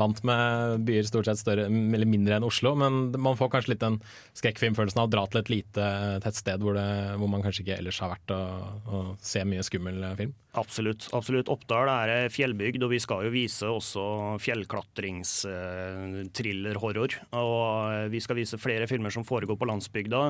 vant 0.00 0.22
med 0.26 0.82
byer 0.88 1.06
stort 1.06 1.30
sett 1.30 1.38
større 1.38 1.68
eller 1.70 2.10
mindre 2.10 2.40
enn 2.40 2.46
Oslo. 2.48 2.74
Men 2.78 3.12
man 3.14 3.38
får 3.38 3.52
kanskje 3.54 3.74
litt 3.76 3.84
den 3.84 4.00
skrekkfilmfølelsen 4.38 5.02
av 5.04 5.06
å 5.06 5.12
dra 5.14 5.26
til 5.30 5.44
et 5.44 5.52
lite 5.54 5.86
tettsted 6.26 6.64
hvor, 6.66 6.80
hvor 7.20 7.30
man 7.30 7.46
kanskje 7.46 7.62
ikke 7.62 7.78
ellers 7.78 8.02
har 8.02 8.16
vært 8.16 8.34
og, 8.34 8.90
og 8.90 9.12
se 9.22 9.44
mye 9.46 9.64
skummel 9.66 10.02
film. 10.18 10.34
Absolutt. 10.56 11.10
absolutt. 11.12 11.50
Oppdal 11.52 11.90
er 11.92 12.30
fjellbygd, 12.32 12.80
og 12.86 12.92
vi 12.94 13.00
skal 13.02 13.26
jo 13.26 13.32
vise 13.34 13.66
også 13.68 14.04
fjellklatringstriller-horror. 14.40 17.16
Og 17.36 17.92
eh, 17.92 18.06
vi 18.12 18.20
skal 18.24 18.36
vise 18.40 18.56
flere 18.60 18.86
filmer 18.88 19.10
som 19.12 19.24
foregår 19.28 19.56
på 19.60 19.68
landsbygda. 19.68 20.22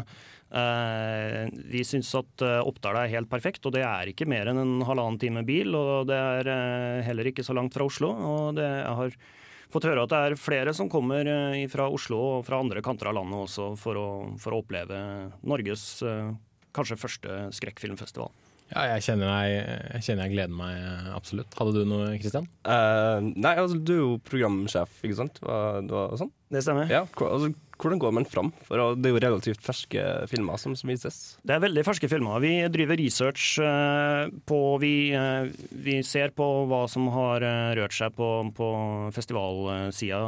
Eh, 0.51 1.47
Vi 1.71 1.83
syns 1.87 2.11
at 2.19 2.43
eh, 2.43 2.67
Oppdal 2.67 2.97
er 3.05 3.15
helt 3.15 3.31
perfekt, 3.31 3.63
og 3.67 3.73
det 3.77 3.85
er 3.87 4.07
ikke 4.11 4.27
mer 4.31 4.47
enn 4.51 4.59
en 4.63 4.83
halvannen 4.89 5.21
time 5.23 5.43
bil. 5.47 5.69
Og 5.79 6.07
det 6.11 6.19
er 6.19 6.45
heller 7.07 7.27
ikke 7.31 7.47
så 7.47 7.55
langt 7.55 7.75
fra 7.77 7.87
Oslo. 7.87 8.09
Og 8.11 8.55
det, 8.59 8.67
jeg 8.67 8.97
har 9.03 9.11
fått 9.71 9.87
høre 9.91 10.03
at 10.07 10.11
det 10.11 10.21
er 10.25 10.41
flere 10.41 10.73
som 10.75 10.89
kommer 10.91 11.23
fra 11.71 11.89
Oslo 11.93 12.19
og 12.39 12.45
fra 12.47 12.59
andre 12.63 12.81
kanter 12.83 13.07
av 13.11 13.15
landet 13.21 13.39
også 13.47 13.65
for 13.79 13.95
å, 13.99 14.35
for 14.43 14.51
å 14.55 14.59
oppleve 14.63 14.97
Norges 15.47 16.01
kanskje 16.77 17.01
første 17.01 17.31
skrekkfilmfestival. 17.57 18.31
Ja, 18.73 18.87
jeg 18.95 19.05
kjenner 19.07 19.31
jeg, 19.47 19.61
jeg 19.95 20.07
kjenner 20.09 20.27
jeg 20.27 20.35
gleder 20.37 20.57
meg 20.59 20.81
uh, 20.83 21.13
absolutt. 21.17 21.55
Hadde 21.59 21.77
du 21.77 21.85
noe, 21.89 22.09
Kristian? 22.23 22.49
Uh, 22.67 23.23
nei, 23.35 23.55
altså 23.55 23.79
du 23.79 23.93
er 23.95 24.03
jo 24.03 24.17
programsjef, 24.27 24.99
ikke 25.07 25.21
sant? 25.21 25.39
Hva, 25.45 25.61
det 25.87 25.95
var 25.95 26.19
sånn? 26.19 26.33
Det 26.53 26.63
stemmer. 26.63 26.91
Ja, 26.91 27.05
altså, 27.07 27.53
hvordan 27.77 28.01
går 28.01 28.13
man 28.17 28.27
fram? 28.29 28.51
For 28.65 28.97
det 28.97 29.09
er 29.09 29.15
jo 29.15 29.21
relativt 29.21 29.65
ferske 29.65 30.03
filmer 30.31 30.61
som, 30.61 30.77
som 30.79 30.91
vises. 30.91 31.19
Det 31.45 31.57
er 31.57 31.63
veldig 31.65 31.83
ferske 31.85 32.09
filmer. 32.09 32.41
Vi 32.41 32.53
driver 32.73 32.99
research 33.01 33.57
uh, 33.61 34.31
på 34.49 34.61
vi, 34.83 34.95
uh, 35.13 35.51
vi 35.87 35.99
ser 36.07 36.33
på 36.37 36.47
hva 36.71 36.85
som 36.91 37.09
har 37.13 37.45
eh, 37.45 37.75
rørt 37.79 37.95
seg 37.95 38.15
på, 38.17 38.29
på 38.57 38.69
festivalsida 39.15 40.21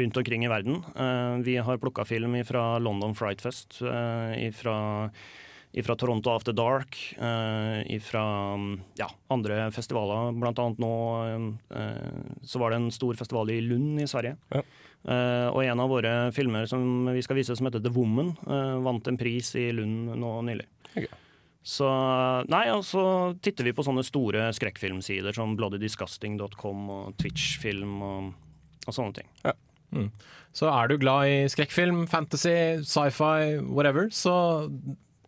rundt 0.00 0.20
omkring 0.20 0.46
i 0.46 0.50
verden. 0.50 0.80
Eh, 0.94 1.34
vi 1.44 1.58
har 1.62 1.80
plukka 1.82 2.06
film 2.08 2.38
fra 2.48 2.64
London 2.82 3.14
Fright 3.18 3.42
Fest, 3.44 3.80
uh, 3.82 4.32
fra 5.84 5.94
Toronto 5.96 6.32
After 6.32 6.54
Dark, 6.56 6.96
uh, 7.20 8.00
fra 8.02 8.24
ja, 8.98 9.08
andre 9.28 9.68
festivaler. 9.74 10.32
Blant 10.40 10.58
annet 10.62 10.80
nå 10.82 10.92
eh, 11.76 12.42
så 12.42 12.60
var 12.60 12.72
det 12.72 12.80
en 12.80 12.90
stor 12.94 13.18
festival 13.18 13.50
i 13.52 13.60
Lund 13.64 14.00
i 14.00 14.08
Sverige. 14.08 14.36
Eh, 15.06 15.46
og 15.52 15.62
en 15.62 15.80
av 15.80 15.92
våre 15.92 16.12
filmer 16.34 16.66
som 16.70 17.06
vi 17.12 17.22
skal 17.24 17.38
vise, 17.38 17.56
som 17.56 17.68
heter 17.68 17.82
The 17.84 17.92
Woman, 17.94 18.34
eh, 18.48 18.74
vant 18.84 19.08
en 19.08 19.18
pris 19.20 19.52
i 19.60 19.68
Lund 19.76 20.14
nå 20.18 20.34
nylig. 20.48 20.66
Så 21.68 21.88
nei, 22.48 22.64
og 22.72 22.84
så 22.86 23.02
titter 23.44 23.66
vi 23.66 23.74
på 23.76 23.84
sånne 23.84 24.04
store 24.06 24.48
skrekkfilmsider 24.56 25.36
som 25.36 25.52
bloodydisgusting.com 25.58 26.92
og 26.94 27.18
Twitch-film 27.20 27.98
og, 28.06 28.30
og 28.86 28.96
sånne 28.96 29.18
ting. 29.18 29.28
Mm. 29.92 30.08
Så 30.56 30.68
er 30.70 30.88
du 30.88 30.96
glad 31.00 31.28
i 31.28 31.36
skrekkfilm, 31.52 32.06
fantasy, 32.08 32.80
sci-fi, 32.88 33.58
whatever, 33.68 34.08
så 34.14 34.32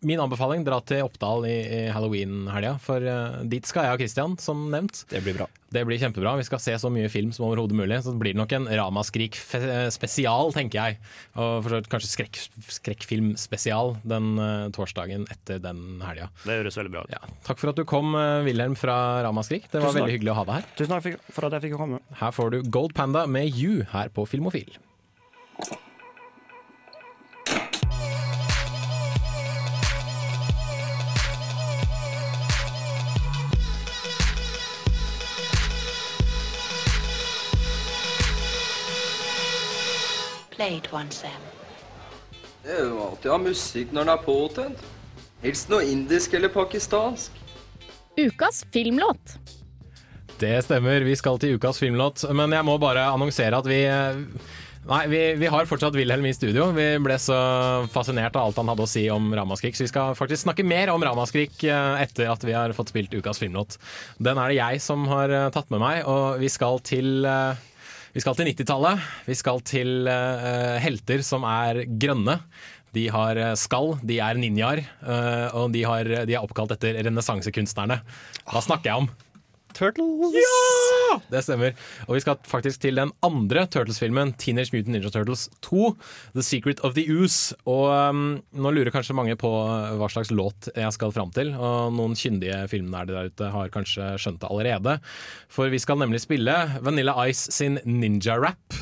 min 0.05 0.21
anbefaling, 0.21 0.63
dra 0.65 0.79
til 0.85 1.03
Oppdal 1.05 1.45
i, 1.45 1.57
i 1.61 1.81
halloween-helga. 1.93 2.75
For 2.81 3.05
uh, 3.05 3.41
dit 3.49 3.65
skal 3.67 3.85
jeg 3.87 3.97
og 3.97 4.01
Christian, 4.01 4.37
som 4.41 4.63
nevnt. 4.73 5.03
Det 5.11 5.21
blir 5.25 5.37
bra. 5.37 5.47
Det 5.71 5.83
blir 5.87 6.01
kjempebra. 6.01 6.33
Vi 6.39 6.47
skal 6.47 6.59
se 6.59 6.73
så 6.81 6.89
mye 6.91 7.09
film 7.11 7.29
som 7.35 7.45
overhodet 7.47 7.77
mulig. 7.77 8.01
Så 8.03 8.15
det 8.15 8.21
blir 8.23 8.35
nok 8.37 8.51
en 8.57 8.67
Ramaskrik-spesial, 8.67 10.51
tenker 10.57 10.81
jeg. 10.81 10.99
Og 11.39 11.69
kanskje 11.91 12.11
skrekk, 12.11 12.41
skrekkfilmspesial 12.81 13.95
den 14.03 14.33
uh, 14.41 14.67
torsdagen 14.75 15.27
etter 15.31 15.61
den 15.63 16.01
helga. 16.03 16.31
Det 16.43 16.59
høres 16.63 16.81
veldig 16.81 16.95
bra 16.97 17.05
ut. 17.05 17.15
Ja. 17.15 17.23
Takk 17.47 17.61
for 17.61 17.71
at 17.71 17.79
du 17.79 17.85
kom, 17.87 18.15
uh, 18.17 18.41
Wilhelm 18.47 18.75
fra 18.79 18.97
Ramaskrik. 19.27 19.69
Det 19.71 19.85
var 19.85 19.95
veldig 19.95 20.17
hyggelig 20.17 20.33
å 20.35 20.39
ha 20.41 20.47
deg 20.49 20.61
her. 20.61 20.71
Tusen 20.81 20.95
takk 20.97 21.27
for 21.31 21.47
at 21.47 21.59
jeg 21.59 21.69
fikk 21.69 21.79
komme. 21.79 22.01
Her 22.19 22.35
får 22.35 22.55
du 22.55 22.63
Gold 22.73 22.97
Panda 22.97 23.27
med 23.29 23.53
You 23.53 23.85
her 23.93 24.09
på 24.13 24.25
Filmofil. 24.29 24.81
Play 40.61 40.81
one, 40.91 41.09
Sam. 41.09 41.41
Det 42.61 42.69
er 42.69 42.83
jo 42.85 42.99
alltid 43.01 43.31
å 43.31 43.33
ha 43.33 43.41
musikk 43.41 43.93
når 43.95 44.05
den 44.05 44.11
er 44.13 44.19
påtent. 44.21 44.81
Helst 45.41 45.71
noe 45.73 45.87
indisk 45.89 46.35
eller 46.37 46.51
pakistansk. 46.53 47.39
Ukas 48.19 48.59
filmlåt. 48.69 49.39
Det 50.37 50.51
stemmer, 50.61 51.01
vi 51.01 51.15
skal 51.17 51.41
til 51.41 51.57
ukas 51.57 51.81
filmlåt. 51.81 52.27
Men 52.37 52.53
jeg 52.53 52.67
må 52.67 52.75
bare 52.77 53.07
annonsere 53.09 53.57
at 53.57 53.69
vi 53.71 53.79
Nei, 54.81 55.01
vi, 55.09 55.21
vi 55.37 55.49
har 55.49 55.65
fortsatt 55.69 55.97
Wilhelm 55.97 56.25
i 56.25 56.33
studio. 56.33 56.67
Vi 56.77 56.85
ble 57.05 57.17
så 57.21 57.39
fascinert 57.93 58.37
av 58.37 58.49
alt 58.49 58.61
han 58.61 58.69
hadde 58.69 58.85
å 58.85 58.89
si 58.89 59.03
om 59.13 59.33
Ramaskrik, 59.37 59.77
så 59.77 59.85
vi 59.85 59.91
skal 59.91 60.15
faktisk 60.17 60.45
snakke 60.45 60.65
mer 60.65 60.89
om 60.93 61.05
Ramaskrik 61.05 61.61
eh, 61.69 62.01
etter 62.01 62.29
at 62.33 62.45
vi 62.45 62.55
har 62.57 62.73
fått 62.73 62.89
spilt 62.89 63.13
ukas 63.13 63.41
filmlåt. 63.41 63.77
Den 64.17 64.41
er 64.41 64.49
det 64.49 64.57
jeg 64.57 64.81
som 64.81 65.05
har 65.09 65.29
eh, 65.29 65.51
tatt 65.53 65.69
med 65.73 65.83
meg, 65.85 66.01
og 66.09 66.41
vi 66.41 66.49
skal 66.49 66.81
til 66.85 67.29
eh, 67.29 67.61
vi 68.11 68.21
skal 68.23 68.35
til 68.35 68.49
90-tallet. 68.51 69.09
Vi 69.29 69.35
skal 69.39 69.61
til 69.67 70.09
uh, 70.09 70.77
helter 70.83 71.23
som 71.23 71.45
er 71.47 71.85
grønne. 71.87 72.41
De 72.91 73.05
har 73.07 73.37
eh, 73.39 73.53
skall, 73.55 73.93
de 74.03 74.17
er 74.19 74.35
ninjaer, 74.35 74.81
uh, 74.99 75.47
og 75.61 75.69
de, 75.71 75.85
har, 75.87 76.09
de 76.27 76.35
er 76.35 76.43
oppkalt 76.43 76.73
etter 76.75 76.97
renessansekunstnerne. 77.07 78.01
Hva 78.51 78.63
snakker 78.65 78.89
jeg 78.91 79.05
om? 79.05 79.07
Turtles! 79.75 80.35
Ja! 80.35 81.19
Det 81.31 81.41
stemmer. 81.45 81.75
Og 82.07 82.15
vi 82.17 82.21
skal 82.23 82.39
faktisk 82.47 82.81
til 82.83 82.99
den 82.99 83.11
andre 83.25 83.65
Turtles-filmen, 83.71 84.33
Teenage 84.41 84.73
Mutant 84.75 84.95
Ninja 84.95 85.11
Turtles 85.13 85.47
2, 85.65 85.91
The 86.35 86.45
Secret 86.45 86.83
of 86.87 86.95
the 86.97 87.05
Ooze. 87.11 87.55
Og 87.69 87.87
um, 87.91 88.23
nå 88.51 88.73
lurer 88.73 88.93
kanskje 88.93 89.15
mange 89.17 89.37
på 89.39 89.49
uh, 89.49 89.93
hva 89.99 90.11
slags 90.11 90.33
låt 90.33 90.71
jeg 90.75 90.95
skal 90.95 91.15
fram 91.15 91.33
til, 91.35 91.53
og 91.55 91.95
noen 91.97 92.17
kyndige 92.17 92.63
filmnerder 92.71 93.17
der 93.17 93.31
ute 93.31 93.51
har 93.53 93.73
kanskje 93.73 94.13
skjønt 94.21 94.41
det 94.43 94.51
allerede. 94.51 94.97
For 95.51 95.71
vi 95.71 95.81
skal 95.81 95.99
nemlig 96.01 96.23
spille 96.23 96.55
Vanilla 96.83 97.15
Ice 97.27 97.51
sin 97.55 97.79
Ninja 97.85 98.39
Rap. 98.39 98.81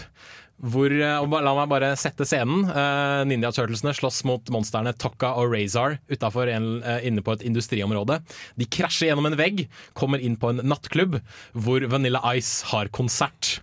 Hvor, 0.60 0.92
eh, 0.92 1.42
La 1.46 1.54
meg 1.56 1.70
bare 1.72 1.94
sette 1.96 2.26
scenen. 2.28 2.66
Eh, 2.68 3.24
Ninja 3.30 3.52
Turtlesene 3.56 3.94
slåss 3.96 4.26
mot 4.28 4.44
monstrene 4.52 4.92
Tokka 4.94 5.32
og 5.40 5.54
Razar 5.54 6.00
utafor 6.12 6.52
inne 6.52 7.24
på 7.24 7.38
et 7.38 7.46
industriområde. 7.48 8.20
De 8.60 8.66
krasjer 8.66 9.10
gjennom 9.10 9.30
en 9.30 9.40
vegg, 9.40 9.68
kommer 9.94 10.20
inn 10.20 10.36
på 10.36 10.52
en 10.52 10.64
nattklubb 10.68 11.22
hvor 11.56 11.88
Vanilla 11.88 12.20
Ice 12.36 12.68
har 12.74 12.92
konsert. 12.92 13.62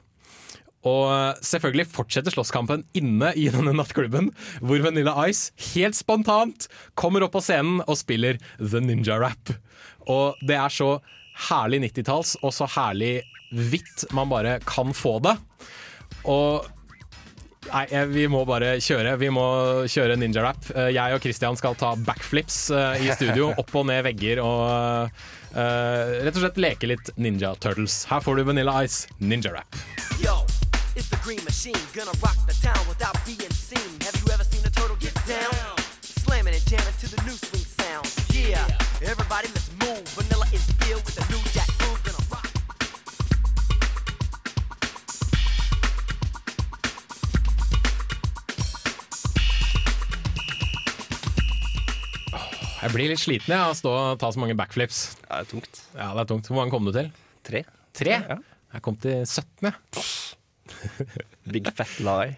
Og 0.86 1.10
eh, 1.10 1.40
selvfølgelig 1.44 1.88
fortsetter 1.90 2.34
slåsskampen 2.34 2.84
inne 2.96 3.32
i 3.36 3.48
denne 3.52 3.74
nattklubben, 3.76 4.30
hvor 4.62 4.82
Vanilla 4.84 5.16
Ice 5.28 5.50
helt 5.74 5.98
spontant 5.98 6.68
kommer 6.98 7.26
opp 7.26 7.34
på 7.36 7.44
scenen 7.44 7.82
og 7.86 7.98
spiller 7.98 8.40
The 8.60 8.82
Ninja 8.82 9.18
Rap. 9.20 9.52
Og 10.06 10.38
det 10.46 10.58
er 10.58 10.72
så 10.72 10.96
herlig 11.50 11.82
90-talls, 11.90 12.36
og 12.40 12.54
så 12.54 12.68
herlig 12.78 13.18
hvitt 13.52 14.06
man 14.16 14.30
bare 14.30 14.56
kan 14.66 14.94
få 14.96 15.18
det. 15.26 15.36
Og 16.26 16.66
Nei, 17.66 17.86
eh, 17.90 18.04
vi 18.06 18.26
må 18.30 18.44
bare 18.46 18.76
kjøre. 18.82 19.16
Vi 19.20 19.30
må 19.34 19.46
kjøre 19.90 20.16
ninja-rap. 20.20 20.68
Eh, 20.74 20.90
Jeg 20.94 21.16
og 21.16 21.22
Christian 21.24 21.56
skal 21.58 21.74
ta 21.78 21.94
backflips 22.06 22.58
eh, 22.70 23.06
i 23.06 23.10
studio. 23.16 23.50
Opp 23.60 23.74
og 23.74 23.88
ned 23.90 24.04
vegger 24.06 24.40
og 24.44 25.10
uh, 25.56 26.04
rett 26.22 26.36
og 26.36 26.42
slett 26.44 26.60
leke 26.62 26.90
litt 26.90 27.10
Ninja 27.16 27.54
Turtles. 27.60 28.04
Her 28.10 28.22
får 28.22 28.38
du 28.38 28.46
Vanilla 28.50 28.76
Ice 28.86 29.08
ninja-rap. 29.18 29.78
Yo, 30.22 30.38
it's 30.94 31.08
the 31.10 31.18
green 31.24 31.42
machine, 31.44 31.80
gonna 31.96 32.14
rock 32.22 32.38
the 32.46 32.54
town 32.62 32.82
without 32.88 33.18
being 33.26 33.50
seen. 33.52 33.90
Have 34.06 34.16
you 34.22 34.28
ever 34.32 34.44
seen 34.44 34.62
a 34.64 34.70
turtle 34.70 34.96
get 35.00 35.14
down? 35.26 35.54
Slamming 36.22 36.54
and 36.54 36.64
jamming 36.70 36.94
to 37.02 37.06
the 37.10 37.20
new 37.26 37.34
swing 37.34 37.66
sound. 37.80 38.06
Yeah, 38.32 38.62
everybody 39.02 39.48
let's 39.54 39.70
move. 39.82 40.06
Vanilla 40.14 40.46
is 40.52 40.62
filled 40.82 41.04
with 41.06 41.16
the 41.18 41.26
new 41.32 41.35
Jeg 52.86 52.94
blir 52.94 53.10
litt 53.10 53.18
sliten 53.18 53.50
jeg, 53.50 53.58
av 53.58 53.72
å 53.72 53.74
stå 53.74 53.92
og 53.92 54.18
ta 54.22 54.28
så 54.30 54.38
mange 54.38 54.54
backflips. 54.54 54.98
Det 55.24 55.30
er 55.34 55.46
tungt. 55.50 55.80
Ja, 55.96 56.12
det 56.14 56.22
er 56.22 56.28
tungt. 56.30 56.46
Hvor 56.46 56.60
mange 56.60 56.70
kom 56.70 56.86
du 56.86 56.92
til? 56.94 57.08
Tre. 57.46 57.64
Tre? 57.98 58.12
Ja. 58.22 58.36
Jeg 58.76 58.84
kom 58.86 58.98
til 59.02 59.24
17, 59.26 59.66
jeg. 59.66 59.74
Big 61.56 61.70
fat 61.74 61.96
lie. 62.06 62.36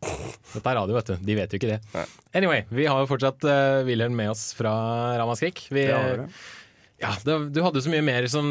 Dette 0.00 0.64
er 0.64 0.78
radio, 0.78 0.96
vet 0.96 1.12
du. 1.12 1.26
De 1.28 1.36
vet 1.36 1.52
jo 1.52 1.60
ikke 1.60 1.74
det. 1.74 2.06
Anyway, 2.32 2.64
vi 2.72 2.88
har 2.88 3.02
jo 3.02 3.10
fortsatt 3.10 3.44
uh, 3.44 3.84
Wilhelm 3.84 4.16
med 4.16 4.32
oss 4.32 4.46
fra 4.56 4.72
Ramaskrik. 5.20 5.66
Vi, 5.68 5.84
Det 5.90 5.98
har 5.98 6.24
ja, 7.00 7.14
det, 7.24 7.36
du 7.56 7.62
hadde 7.64 7.80
jo 7.80 7.84
så 7.86 7.92
mye 7.92 8.04
mer 8.04 8.26
som 8.28 8.48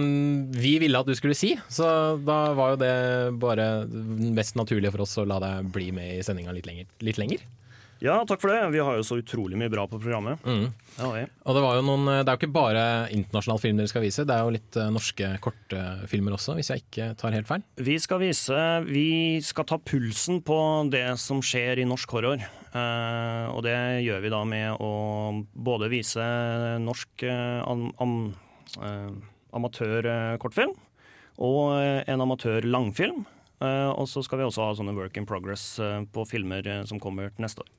vi 0.53 0.79
ville 0.81 0.97
at 0.97 1.05
du 1.09 1.13
skulle 1.17 1.37
si, 1.37 1.51
så 1.69 2.17
da 2.25 2.37
var 2.57 2.73
jo 2.73 2.79
det 2.81 2.93
bare 3.41 3.67
mest 3.89 4.57
naturlige 4.57 4.93
for 4.95 5.05
oss 5.05 5.13
å 5.21 5.25
la 5.29 5.37
deg 5.43 5.69
bli 5.73 5.91
med 5.93 6.15
i 6.17 6.23
sendinga 6.25 6.55
litt 6.57 6.65
lenger. 6.69 6.87
Litt 7.05 7.21
lenger. 7.21 7.43
Ja, 7.99 8.21
takk 8.23 8.39
for 8.39 8.51
det. 8.53 8.61
Vi 8.71 8.79
har 8.79 8.95
jo 8.95 9.03
så 9.03 9.17
utrolig 9.19 9.57
mye 9.59 9.71
bra 9.71 9.83
på 9.89 9.99
programmet. 9.99 10.39
Mm. 10.47 10.69
Ja, 10.95 11.09
ja. 11.19 11.25
Og 11.43 11.57
det, 11.57 11.63
var 11.65 11.79
jo 11.79 11.83
noen, 11.83 12.05
det 12.07 12.23
er 12.23 12.35
jo 12.35 12.39
ikke 12.39 12.55
bare 12.55 12.83
internasjonal 13.11 13.59
film 13.59 13.79
dere 13.79 13.91
skal 13.91 14.05
vise, 14.05 14.23
det 14.27 14.35
er 14.35 14.45
jo 14.47 14.53
litt 14.55 14.77
eh, 14.79 14.91
norske 14.93 15.31
kortfilmer 15.43 16.37
også, 16.37 16.55
hvis 16.55 16.71
jeg 16.71 16.85
ikke 16.85 17.09
tar 17.19 17.35
helt 17.35 17.49
feil. 17.49 17.65
Vi 17.75 17.97
skal 17.99 18.21
vise 18.23 18.59
Vi 18.87 19.09
skal 19.43 19.67
ta 19.67 19.79
pulsen 19.83 20.39
på 20.47 20.59
det 20.93 21.07
som 21.19 21.43
skjer 21.43 21.83
i 21.83 21.87
norsk 21.89 22.15
horror. 22.15 22.39
Eh, 22.69 23.47
og 23.51 23.63
det 23.65 23.75
gjør 24.05 24.23
vi 24.23 24.31
da 24.31 24.43
med 24.47 24.79
å 24.79 24.91
både 25.53 25.89
vise 25.91 26.23
norsk 26.83 27.25
eh, 27.27 27.59
am, 27.65 27.89
am, 27.99 28.15
eh, 28.79 29.09
amatørkortfilm 29.59 30.75
og 31.39 31.59
eh, 31.81 32.03
en 32.11 32.23
amatør 32.23 32.67
langfilm. 32.67 33.25
Og 33.59 34.05
så 34.07 34.21
skal 34.23 34.39
vi 34.39 34.45
også 34.47 34.63
ha 34.63 34.75
sånne 34.77 34.93
work 34.95 35.17
in 35.19 35.25
progress 35.27 35.65
på 36.15 36.23
filmer 36.23 36.63
som 36.87 36.95
kommer 37.03 37.33
neste 37.43 37.59
år. 37.65 37.73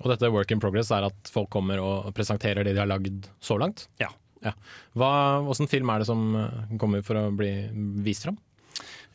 Og 0.00 0.08
dette 0.12 0.30
work 0.32 0.52
in 0.54 0.60
progress 0.62 0.90
er 0.94 1.06
at 1.10 1.32
folk 1.32 1.50
kommer 1.52 1.80
og 1.82 2.10
presenterer 2.16 2.64
det 2.64 2.74
de 2.76 2.82
har 2.82 2.88
lagd 2.88 3.28
så 3.44 3.58
langt? 3.60 3.86
Ja. 4.00 4.08
ja. 4.44 4.54
Hva, 4.96 5.12
hvordan 5.44 5.68
film 5.70 5.92
er 5.92 6.00
det 6.00 6.08
som 6.08 6.30
eh, 6.38 6.78
kommer 6.80 7.04
for 7.06 7.20
å 7.20 7.26
bli 7.36 7.52
vist 8.06 8.24
fram? 8.24 8.38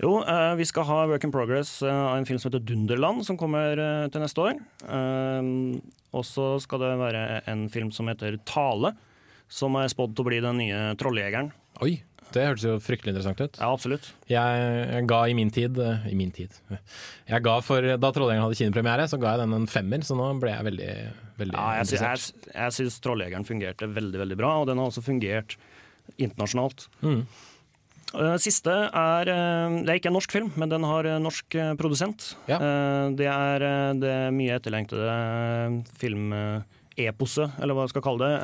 Jo, 0.01 0.19
eh, 0.21 0.53
vi 0.59 0.67
skal 0.67 0.85
ha 0.89 1.01
Work 1.09 1.25
in 1.25 1.33
Progress 1.33 1.79
eh, 1.81 1.89
av 1.89 2.19
en 2.19 2.29
film 2.29 2.41
som 2.41 2.51
heter 2.51 2.65
Dunderland, 2.67 3.25
som 3.25 3.39
kommer 3.39 3.81
til 4.13 4.21
neste 4.21 4.45
år. 4.45 4.61
Og 6.15 6.23
så 6.27 6.47
skal 6.63 6.83
det 6.83 6.93
være 7.01 7.25
en 7.51 7.65
film 7.71 7.89
som 7.95 8.11
heter 8.11 8.37
Tale, 8.47 8.93
som 9.51 9.75
er 9.79 9.89
spådd 9.91 10.13
til 10.15 10.25
å 10.25 10.29
bli 10.29 10.43
den 10.43 10.61
nye 10.61 10.81
Trolljegeren. 10.99 11.49
Oi, 11.83 11.97
det 12.35 12.43
hørtes 12.47 12.65
jo 12.67 12.75
fryktelig 12.83 13.13
interessant 13.13 13.41
ut. 13.43 13.57
Ja, 13.61 13.69
absolutt. 13.75 14.07
Jeg, 14.31 15.01
ga 15.09 15.19
i 15.29 15.35
min 15.37 15.51
tid 15.53 15.77
eh, 15.79 16.05
I 16.11 16.15
min 16.19 16.31
tid 16.35 16.51
Jeg 17.29 17.41
ga 17.45 17.53
for, 17.63 17.85
Da 18.01 18.11
Trolljegeren 18.15 18.43
hadde 18.43 18.57
kinopremiere, 18.59 19.05
så 19.11 19.19
ga 19.21 19.35
jeg 19.35 19.43
den 19.45 19.55
en 19.59 19.67
femmer, 19.71 20.03
så 20.07 20.17
nå 20.19 20.29
ble 20.41 20.51
jeg 20.55 20.67
veldig, 20.69 20.89
veldig 21.41 21.57
Ja, 21.59 21.65
jeg, 21.77 21.87
interessert. 21.87 22.45
jeg, 22.47 22.53
jeg 22.57 22.77
syns 22.79 22.99
Trolljegeren 23.05 23.47
fungerte 23.47 23.89
veldig 23.91 24.23
veldig 24.23 24.39
bra, 24.41 24.53
og 24.61 24.69
den 24.71 24.81
har 24.81 24.91
også 24.91 25.03
fungert 25.05 25.57
internasjonalt. 26.21 26.87
Mm. 27.05 27.21
Eh, 28.15 28.35
Siste 28.43 28.73
er 28.89 29.31
eh, 29.35 29.77
Det 29.83 29.93
er 29.93 29.99
ikke 30.01 30.11
en 30.11 30.17
norsk 30.19 30.35
film, 30.35 30.51
men 30.59 30.71
den 30.73 30.83
har 30.87 31.07
norsk 31.23 31.59
produsent. 31.79 32.33
Ja. 32.51 32.59
Det 33.15 33.27
er 33.31 33.67
det 34.01 34.15
mye 34.35 34.57
etterlengtede 34.59 35.15
filmeposet, 36.01 37.55
eller 37.61 37.75
hva 37.77 37.85
jeg 37.87 37.95
skal 37.95 38.05
kalle 38.05 38.27
det. 38.27 38.35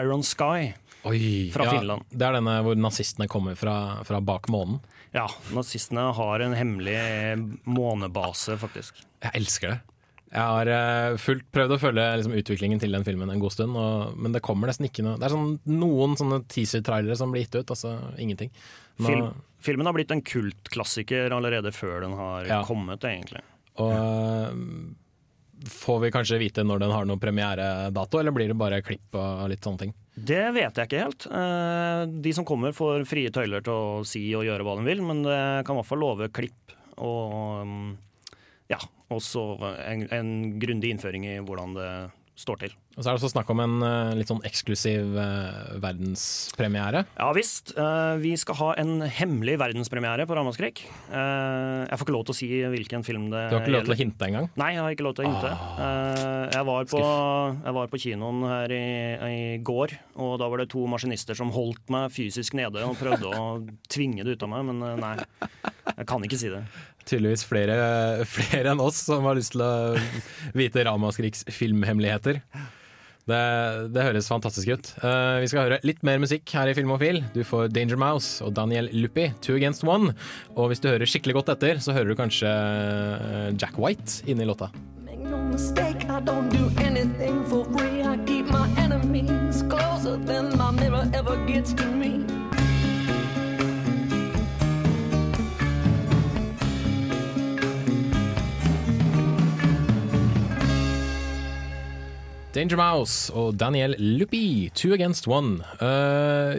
Iron 0.00 0.22
Sky 0.26 0.72
Oi, 1.06 1.50
fra 1.54 1.66
ja, 1.68 1.76
Finland. 1.78 2.06
Det 2.10 2.26
er 2.26 2.36
denne 2.38 2.54
hvor 2.66 2.78
nazistene 2.78 3.28
kommer 3.30 3.54
fra, 3.58 3.76
fra 4.08 4.20
bak 4.24 4.48
månen. 4.52 4.80
Ja, 5.14 5.26
nazistene 5.54 6.08
har 6.16 6.42
en 6.44 6.56
hemmelig 6.58 6.96
månebase, 7.64 8.56
faktisk. 8.60 8.98
Jeg 9.22 9.38
elsker 9.38 9.74
det. 9.76 9.78
Jeg 10.26 10.42
har 10.42 10.68
eh, 10.68 11.16
fullt 11.22 11.46
prøvd 11.54 11.76
å 11.76 11.78
følge 11.80 12.04
liksom, 12.18 12.34
utviklingen 12.36 12.80
til 12.82 12.92
den 12.96 13.04
filmen 13.06 13.30
en 13.30 13.40
god 13.40 13.54
stund, 13.54 13.76
og, 13.78 14.16
men 14.18 14.34
det 14.34 14.42
kommer 14.44 14.68
nesten 14.68 14.88
ikke 14.88 15.04
noe 15.06 15.14
Det 15.20 15.28
er 15.28 15.32
sånn, 15.36 15.52
noen 15.70 16.16
sånne 16.18 16.40
teaser-trailere 16.50 17.16
som 17.16 17.30
blir 17.32 17.46
gitt 17.46 17.54
ut, 17.60 17.70
altså 17.72 17.94
ingenting. 18.20 18.50
Nå, 18.98 19.06
Film, 19.06 19.28
filmen 19.62 19.86
har 19.88 19.94
blitt 19.96 20.12
en 20.12 20.24
kultklassiker 20.26 21.32
allerede 21.36 21.70
før 21.72 22.02
den 22.08 22.16
har 22.18 22.50
Ja. 22.50 22.58
kommet, 22.66 23.06
egentlig. 23.06 23.44
Og 23.78 23.92
ja. 23.94 24.50
får 25.78 26.02
vi 26.02 26.12
kanskje 26.18 26.40
vite 26.42 26.66
når 26.66 26.82
den 26.82 26.96
har 26.96 27.06
noen 27.08 27.22
premieredato, 27.22 28.18
eller 28.20 28.34
blir 28.34 28.50
det 28.50 28.58
bare 28.58 28.82
klipp 28.84 29.14
og 29.14 29.46
litt 29.52 29.62
sånne 29.64 29.86
ting? 29.86 29.94
Det 30.16 30.42
vet 30.56 30.78
jeg 30.78 30.88
ikke 30.88 31.02
helt. 31.04 31.26
Eh, 31.28 32.02
De 32.24 32.32
som 32.32 32.46
kommer 32.48 32.72
får 32.76 33.04
frie 33.08 33.32
tøyler 33.32 33.64
til 33.64 33.72
å 33.76 34.04
si 34.08 34.22
og 34.34 34.46
gjøre 34.48 34.64
hva 34.64 34.78
de 34.78 34.86
vil, 34.88 35.02
men 35.04 35.20
det 35.26 35.40
kan 35.68 35.76
i 35.76 35.80
hvert 35.82 35.90
fall 35.90 36.00
love 36.00 36.30
klipp 36.32 36.72
og 36.96 37.66
mm, 37.68 37.90
ja, 38.72 38.78
også 39.12 39.42
en, 39.84 40.06
en 40.16 40.30
grundig 40.62 40.94
innføring 40.94 41.26
i 41.28 41.34
hvordan 41.44 41.76
det 41.76 41.90
står 42.36 42.58
til. 42.60 42.72
Og 42.96 43.00
så 43.04 43.08
er 43.10 43.16
det 43.16 43.20
også 43.22 43.30
snakk 43.32 43.48
om 43.52 43.60
en 43.64 43.74
eh, 43.84 44.10
litt 44.16 44.28
sånn 44.28 44.42
eksklusiv 44.44 45.14
eh, 45.20 45.76
verdenspremiere. 45.80 47.04
Ja 47.16 47.30
visst. 47.36 47.72
eh, 47.76 48.16
Vi 48.20 48.34
skal 48.40 48.58
ha 48.60 48.68
en 48.80 49.00
hemmelig 49.02 49.56
verdenspremiere 49.60 50.26
på 50.28 50.36
Ramaskrik. 50.36 50.82
Jeg 51.10 51.96
får 51.96 52.04
ikke 52.06 52.14
lov 52.16 52.24
til 52.28 52.34
å 52.34 52.38
si 52.38 52.48
hvilken 52.76 53.04
film 53.06 53.28
det 53.32 53.42
Du 53.50 53.56
har 53.56 53.62
ikke 53.64 53.72
lov 53.74 53.84
til 53.86 53.94
å 53.94 53.96
gjelder. 53.96 54.00
hinte 54.02 54.28
engang? 54.28 54.48
Nei, 54.56 54.70
jeg 54.76 54.82
har 54.84 54.96
ikke 54.96 55.06
lov 55.08 55.14
til 55.16 55.24
å 55.24 55.30
hinte. 55.30 55.52
Eh, 55.80 56.56
Jeg 56.56 56.64
var, 56.68 56.84
på, 56.88 57.00
jeg 57.66 57.74
var 57.76 57.88
på 57.92 57.98
kinoen 58.00 58.42
her 58.48 58.72
i, 58.72 58.84
i 59.28 59.58
går, 59.64 59.96
og 60.16 60.36
da 60.40 60.48
var 60.48 60.58
det 60.62 60.68
to 60.72 60.86
maskinister 60.86 61.34
som 61.36 61.50
holdt 61.52 61.88
meg 61.92 62.10
fysisk 62.14 62.54
nede 62.56 62.84
og 62.86 62.96
prøvde 63.00 63.28
å 63.32 63.46
tvinge 63.92 64.24
det 64.24 64.36
ut 64.36 64.44
av 64.46 64.52
meg, 64.52 64.64
men 64.70 65.00
nei. 65.00 65.16
Jeg 65.96 66.06
kan 66.08 66.22
ikke 66.26 66.38
si 66.40 66.48
det. 66.52 66.62
Tydeligvis 67.06 67.44
flere, 67.46 67.76
flere 68.26 68.72
enn 68.72 68.82
oss 68.82 69.04
som 69.06 69.26
har 69.28 69.38
lyst 69.38 69.54
til 69.54 69.62
å 69.62 69.74
vite 70.58 70.84
Ramaskriks 70.88 71.46
filmhemmeligheter. 71.54 72.42
Det, 73.26 73.38
det 73.90 74.04
høres 74.06 74.28
fantastisk 74.30 74.70
ut. 74.70 74.90
Uh, 75.02 75.42
vi 75.42 75.48
skal 75.50 75.64
høre 75.64 75.80
litt 75.86 76.04
mer 76.06 76.20
musikk 76.22 76.50
her 76.54 76.70
i 76.70 76.76
Filmofil. 76.78 77.24
Du 77.34 77.42
får 77.46 77.72
Danger 77.74 77.98
Mouse 77.98 78.38
og 78.44 78.54
Daniel 78.54 78.86
Luppi, 78.94 79.32
Two 79.42 79.58
Against 79.58 79.82
One. 79.86 80.14
Og 80.54 80.70
hvis 80.70 80.82
du 80.82 80.86
hører 80.92 81.10
skikkelig 81.10 81.40
godt 81.40 81.50
etter, 81.56 81.82
så 81.82 81.94
hører 81.96 82.14
du 82.14 82.18
kanskje 82.18 82.46
eh, 82.46 83.50
Jack 83.58 83.80
White 83.82 84.22
inni 84.30 84.46
låta. 84.46 84.70
Make 85.02 85.26
no 85.26 85.42
mistake, 85.42 86.06
I 86.06 86.22
don't 86.22 86.54
do 86.54 86.70
anything 86.86 87.42
for 87.50 87.66
free. 87.74 88.06
I 88.06 88.14
keep 88.30 88.46
my 88.46 88.70
enemies 88.78 89.64
closer 89.66 90.16
than 90.22 90.56
my 90.56 90.70
mirror 90.70 91.10
ever 91.12 91.34
gets 91.50 91.74
to. 91.74 91.95
Danger 102.56 102.78
Mouse 102.80 103.28
og 103.36 103.58
Daniel 103.60 103.92
Luppi, 104.00 104.70
Two 104.72 104.94
Against 104.96 105.26
One. 105.28 105.58
Uh, 105.76 106.56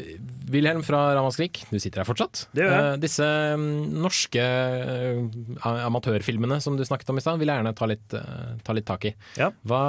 Wilhelm 0.54 0.84
fra 0.86 1.16
Ramaskrik, 1.18 1.64
du 1.72 1.80
sitter 1.82 2.04
her 2.04 2.08
fortsatt. 2.08 2.44
Eh, 2.54 2.92
disse 3.02 3.26
mm, 3.58 3.98
norske 4.04 4.44
uh, 4.44 5.66
amatørfilmene 5.66 6.60
som 6.62 6.78
du 6.78 6.86
snakket 6.86 7.10
om 7.10 7.18
i 7.18 7.24
stad, 7.26 7.42
vil 7.42 7.50
jeg 7.50 7.60
gjerne 7.64 7.74
ta 7.80 7.90
litt, 7.90 8.14
ta 8.14 8.78
litt 8.78 8.86
tak 8.88 9.10
i. 9.10 9.14
Ja. 9.42 9.50
Hva, 9.66 9.82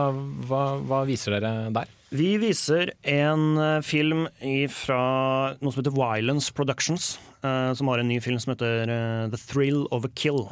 hva, 0.49 0.63
hva 0.89 1.03
viser 1.09 1.37
dere 1.37 1.69
der? 1.77 1.93
Vi 2.17 2.33
viser 2.41 2.95
en 3.05 3.61
film 3.85 4.25
fra 4.73 5.03
noe 5.61 5.75
som 5.75 5.83
heter 5.83 5.93
Violence 5.93 6.57
Productions, 6.57 7.19
som 7.45 7.93
har 7.93 8.01
en 8.01 8.09
ny 8.09 8.17
film 8.25 8.41
som 8.41 8.55
heter 8.55 8.89
The 9.29 9.45
Thrill 9.45 9.85
of 9.93 10.09
a 10.09 10.13
Kill. 10.17 10.47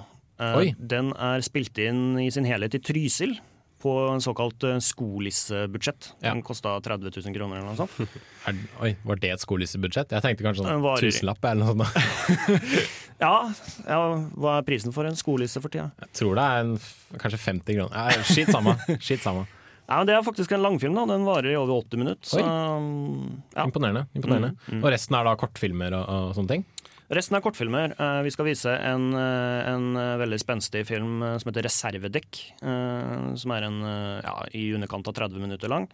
Den 0.76 1.14
er 1.16 1.40
spilt 1.48 1.80
inn 1.80 2.20
i 2.20 2.28
sin 2.34 2.44
helhet 2.44 2.76
i 2.76 2.84
Trysil, 2.84 3.38
på 3.82 3.92
en 4.10 4.22
såkalt 4.24 4.64
uh, 4.64 4.76
skolissebudsjett. 4.82 6.12
Den 6.22 6.42
kosta 6.46 6.76
30 6.80 7.10
000 7.12 7.36
kroner 7.36 7.60
eller 7.60 7.72
noe 7.72 7.78
sånt. 7.78 8.22
Er, 8.46 8.54
oi, 8.78 8.92
var 9.02 9.18
det 9.18 9.32
et 9.34 9.42
skolissebudsjett? 9.42 10.12
Jeg 10.14 10.22
tenkte 10.22 10.44
kanskje 10.46 10.62
sånn 10.62 10.84
varer 10.84 11.02
tusenlapp 11.02 11.48
eller 11.50 11.66
noe 11.66 11.88
sånt. 11.88 12.66
Ja, 13.16 13.48
ja, 13.88 14.00
hva 14.36 14.58
er 14.58 14.64
prisen 14.66 14.92
for 14.92 15.08
en 15.08 15.16
skolisse 15.16 15.60
for 15.64 15.72
tida? 15.72 15.88
Jeg 16.04 16.12
tror 16.20 16.36
det 16.36 16.44
er 16.44 16.64
en, 16.66 16.74
kanskje 17.22 17.40
50 17.40 17.78
kroner. 17.78 17.94
Ja, 17.96 18.26
Skitt 18.28 18.52
samme. 18.52 18.76
Skitt 19.00 19.24
samme. 19.24 19.46
Ja, 19.86 20.00
men 20.00 20.08
det 20.08 20.16
er 20.16 20.24
faktisk 20.26 20.52
en 20.52 20.64
langfilm. 20.64 20.96
da 20.98 21.06
Den 21.06 21.24
varer 21.26 21.52
i 21.52 21.56
over 21.56 21.78
80 21.78 22.00
minutter. 22.02 22.26
Så, 22.26 22.42
um, 22.42 23.42
ja. 23.54 23.64
Imponerende. 23.64 24.06
imponerende. 24.18 24.52
Mm, 24.66 24.78
mm. 24.78 24.82
Og 24.82 24.90
resten 24.92 25.16
er 25.16 25.28
da 25.28 25.36
kortfilmer 25.38 25.94
og, 25.94 26.08
og 26.10 26.34
sånne 26.36 26.52
ting? 26.56 26.64
Resten 27.06 27.36
er 27.38 27.42
kortfilmer. 27.44 27.92
Eh, 27.94 28.20
vi 28.26 28.32
skal 28.34 28.48
vise 28.48 28.72
en, 28.82 29.12
eh, 29.14 29.68
en 29.70 29.94
eh, 29.94 30.16
veldig 30.18 30.38
spenstig 30.42 30.82
film 30.88 31.22
som 31.38 31.52
heter 31.52 31.62
'Reservedekk'. 31.62 33.36
som 33.36 33.50
er 33.50 33.62
en 33.62 33.80
ja, 34.24 34.42
i 34.54 34.72
underkant 34.72 35.06
av 35.06 35.14
30 35.14 35.38
minutter 35.38 35.68
lang. 35.68 35.88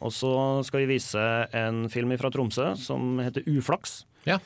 Og 0.00 0.12
så 0.12 0.64
skal 0.64 0.80
vi 0.80 0.94
vise 0.96 1.48
en 1.52 1.88
film 1.88 2.16
fra 2.16 2.30
Tromsø 2.30 2.76
som 2.76 3.18
heter 3.18 3.42
'Uflaks'. 3.42 4.04
Ja. 4.24 4.38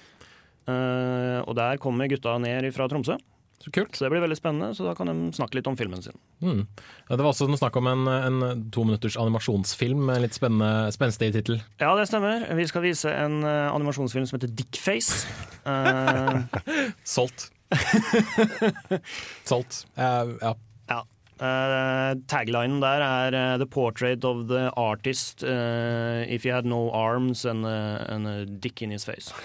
Og 0.66 1.54
der 1.54 1.76
kommer 1.76 2.08
gutta 2.08 2.38
ned 2.38 2.72
fra 2.72 2.88
Tromsø. 2.88 3.18
Så 3.64 3.70
kult. 3.72 3.96
Så 3.96 4.04
det 4.04 4.10
blir 4.12 4.20
veldig 4.20 4.36
spennende, 4.36 4.74
så 4.76 4.84
da 4.84 4.92
kan 4.98 5.08
de 5.08 5.30
snakke 5.32 5.56
litt 5.56 5.68
om 5.70 5.76
filmen 5.78 6.02
sin. 6.04 6.16
Mm. 6.44 6.66
Ja, 7.08 7.16
det 7.16 7.24
var 7.24 7.30
også 7.30 7.46
noe 7.48 7.56
snakk 7.56 7.78
om 7.80 7.86
en, 7.88 8.02
en 8.12 8.64
tominutters 8.74 9.16
animasjonsfilm 9.16 10.02
med 10.10 10.20
litt 10.20 10.36
spennende, 10.36 10.90
spenstig 10.92 11.30
tittel. 11.32 11.62
Ja, 11.80 11.94
det 11.96 12.04
stemmer. 12.10 12.44
Vi 12.58 12.66
skal 12.68 12.84
vise 12.84 13.08
en 13.08 13.38
uh, 13.40 13.70
animasjonsfilm 13.72 14.26
som 14.28 14.36
heter 14.36 14.52
Dickface. 14.52 15.24
Uh, 15.64 16.44
Solgt. 17.16 17.48
Solgt. 19.48 19.86
Uh, 19.96 20.36
ja. 20.44 20.52
ja. 20.92 21.00
Uh, 21.40 22.12
taglinen 22.30 22.82
der 22.84 23.00
er 23.08 23.32
uh, 23.34 23.56
'The 23.58 23.66
portrait 23.66 24.24
of 24.28 24.44
the 24.52 24.68
artist 24.76 25.42
uh, 25.42 26.20
if 26.28 26.44
he 26.44 26.52
had 26.52 26.64
no 26.68 26.90
arms 26.92 27.46
and, 27.48 27.64
a- 27.64 28.04
and 28.12 28.28
a 28.28 28.44
dick 28.44 28.82
in 28.82 28.90
his 28.90 29.08
face'. 29.08 29.32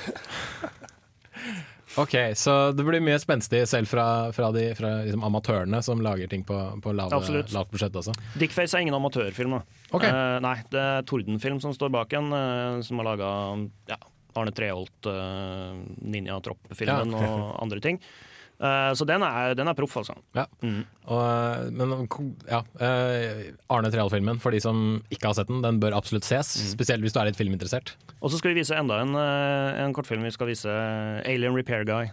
Ok, 1.98 2.14
så 2.38 2.72
det 2.76 2.86
blir 2.86 3.02
mye 3.02 3.18
spenstig 3.22 3.64
selv 3.70 3.90
fra, 3.90 4.06
fra, 4.36 4.52
de, 4.54 4.68
fra 4.78 4.92
liksom 5.08 5.24
amatørene 5.26 5.82
som 5.86 6.04
lager 6.06 6.30
ting 6.30 6.44
på, 6.46 6.58
på 6.84 6.94
lave, 6.94 7.18
lavt 7.50 7.72
budsjett 7.74 7.96
også. 7.98 8.14
Dickface 8.38 8.78
er 8.78 8.86
ingen 8.86 8.98
amatørfilm. 9.00 9.58
Okay. 9.58 9.98
Ok. 9.98 10.06
Eh, 10.06 10.38
nei, 10.46 10.56
det 10.70 10.86
er 10.86 11.08
Tordenfilm 11.10 11.58
som 11.64 11.74
står 11.74 11.90
bak 11.98 12.14
en, 12.20 12.30
eh, 12.36 12.80
som 12.86 13.02
har 13.02 13.10
laga 13.10 13.32
ja, 13.90 13.98
Arne 14.38 14.54
Treholt, 14.54 15.10
uh, 15.10 15.74
Ninja 16.06 16.38
Tropp-filmen 16.46 17.16
Ja. 17.18 17.30
og 17.34 17.56
andre 17.64 17.82
ting. 17.82 17.98
Eh, 18.60 18.92
så 18.94 19.06
den 19.08 19.24
er, 19.24 19.54
den 19.56 19.72
er 19.72 19.78
proff, 19.78 19.96
altså. 20.02 20.18
Ja. 20.36 20.46
Og, 20.60 21.20
eh, 21.20 21.70
men 21.72 21.94
ja, 22.50 22.60
eh, 22.84 23.54
Arne 23.72 23.92
Treholt-filmen, 23.94 24.42
for 24.44 24.52
de 24.56 24.60
som 24.64 25.00
ikke 25.08 25.32
har 25.32 25.38
sett 25.38 25.52
den, 25.52 25.62
den 25.64 25.80
bør 25.80 25.96
absolutt 25.98 26.28
ses. 26.28 26.52
Mm. 26.60 26.72
Spesielt 26.76 27.06
hvis 27.06 27.16
du 27.16 27.22
er 27.22 27.30
litt 27.30 27.40
filminteressert. 27.40 27.96
Og 28.20 28.34
så 28.34 28.42
skal 28.42 28.52
vi 28.54 28.60
vise 28.60 28.76
enda 28.76 29.00
en, 29.06 29.16
en 29.16 29.96
kortfilm. 29.96 30.28
Vi 30.28 30.36
skal 30.36 30.52
vise 30.52 30.74
Alien 31.24 31.56
Repair 31.56 31.88
Guy. 31.88 32.12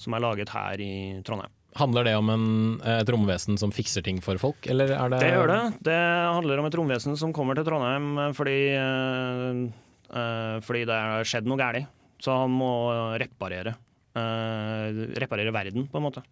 Som 0.00 0.16
er 0.16 0.24
laget 0.24 0.50
her 0.50 0.82
i 0.82 0.92
Trondheim. 1.26 1.52
Handler 1.78 2.08
det 2.08 2.14
om 2.18 2.30
en, 2.32 2.46
et 2.82 3.10
romvesen 3.12 3.58
som 3.60 3.70
fikser 3.70 4.02
ting 4.02 4.18
for 4.24 4.40
folk, 4.40 4.66
eller 4.72 4.90
er 4.96 5.12
det 5.12 5.18
Det 5.22 5.28
gjør 5.30 5.50
det. 5.52 5.60
Det 5.86 5.98
handler 6.34 6.62
om 6.62 6.66
et 6.66 6.78
romvesen 6.80 7.18
som 7.20 7.34
kommer 7.36 7.54
til 7.54 7.68
Trondheim 7.68 8.32
fordi, 8.34 8.56
eh, 8.74 10.54
fordi 10.64 10.86
det 10.88 10.96
har 10.96 11.28
skjedd 11.28 11.46
noe 11.46 11.60
galt. 11.60 11.86
Så 12.18 12.34
han 12.34 12.50
må 12.50 12.72
reparere. 13.20 13.76
Eh, 14.18 15.00
reparere 15.22 15.54
verden, 15.54 15.88
på 15.88 16.00
en 16.00 16.06
måte. 16.08 16.24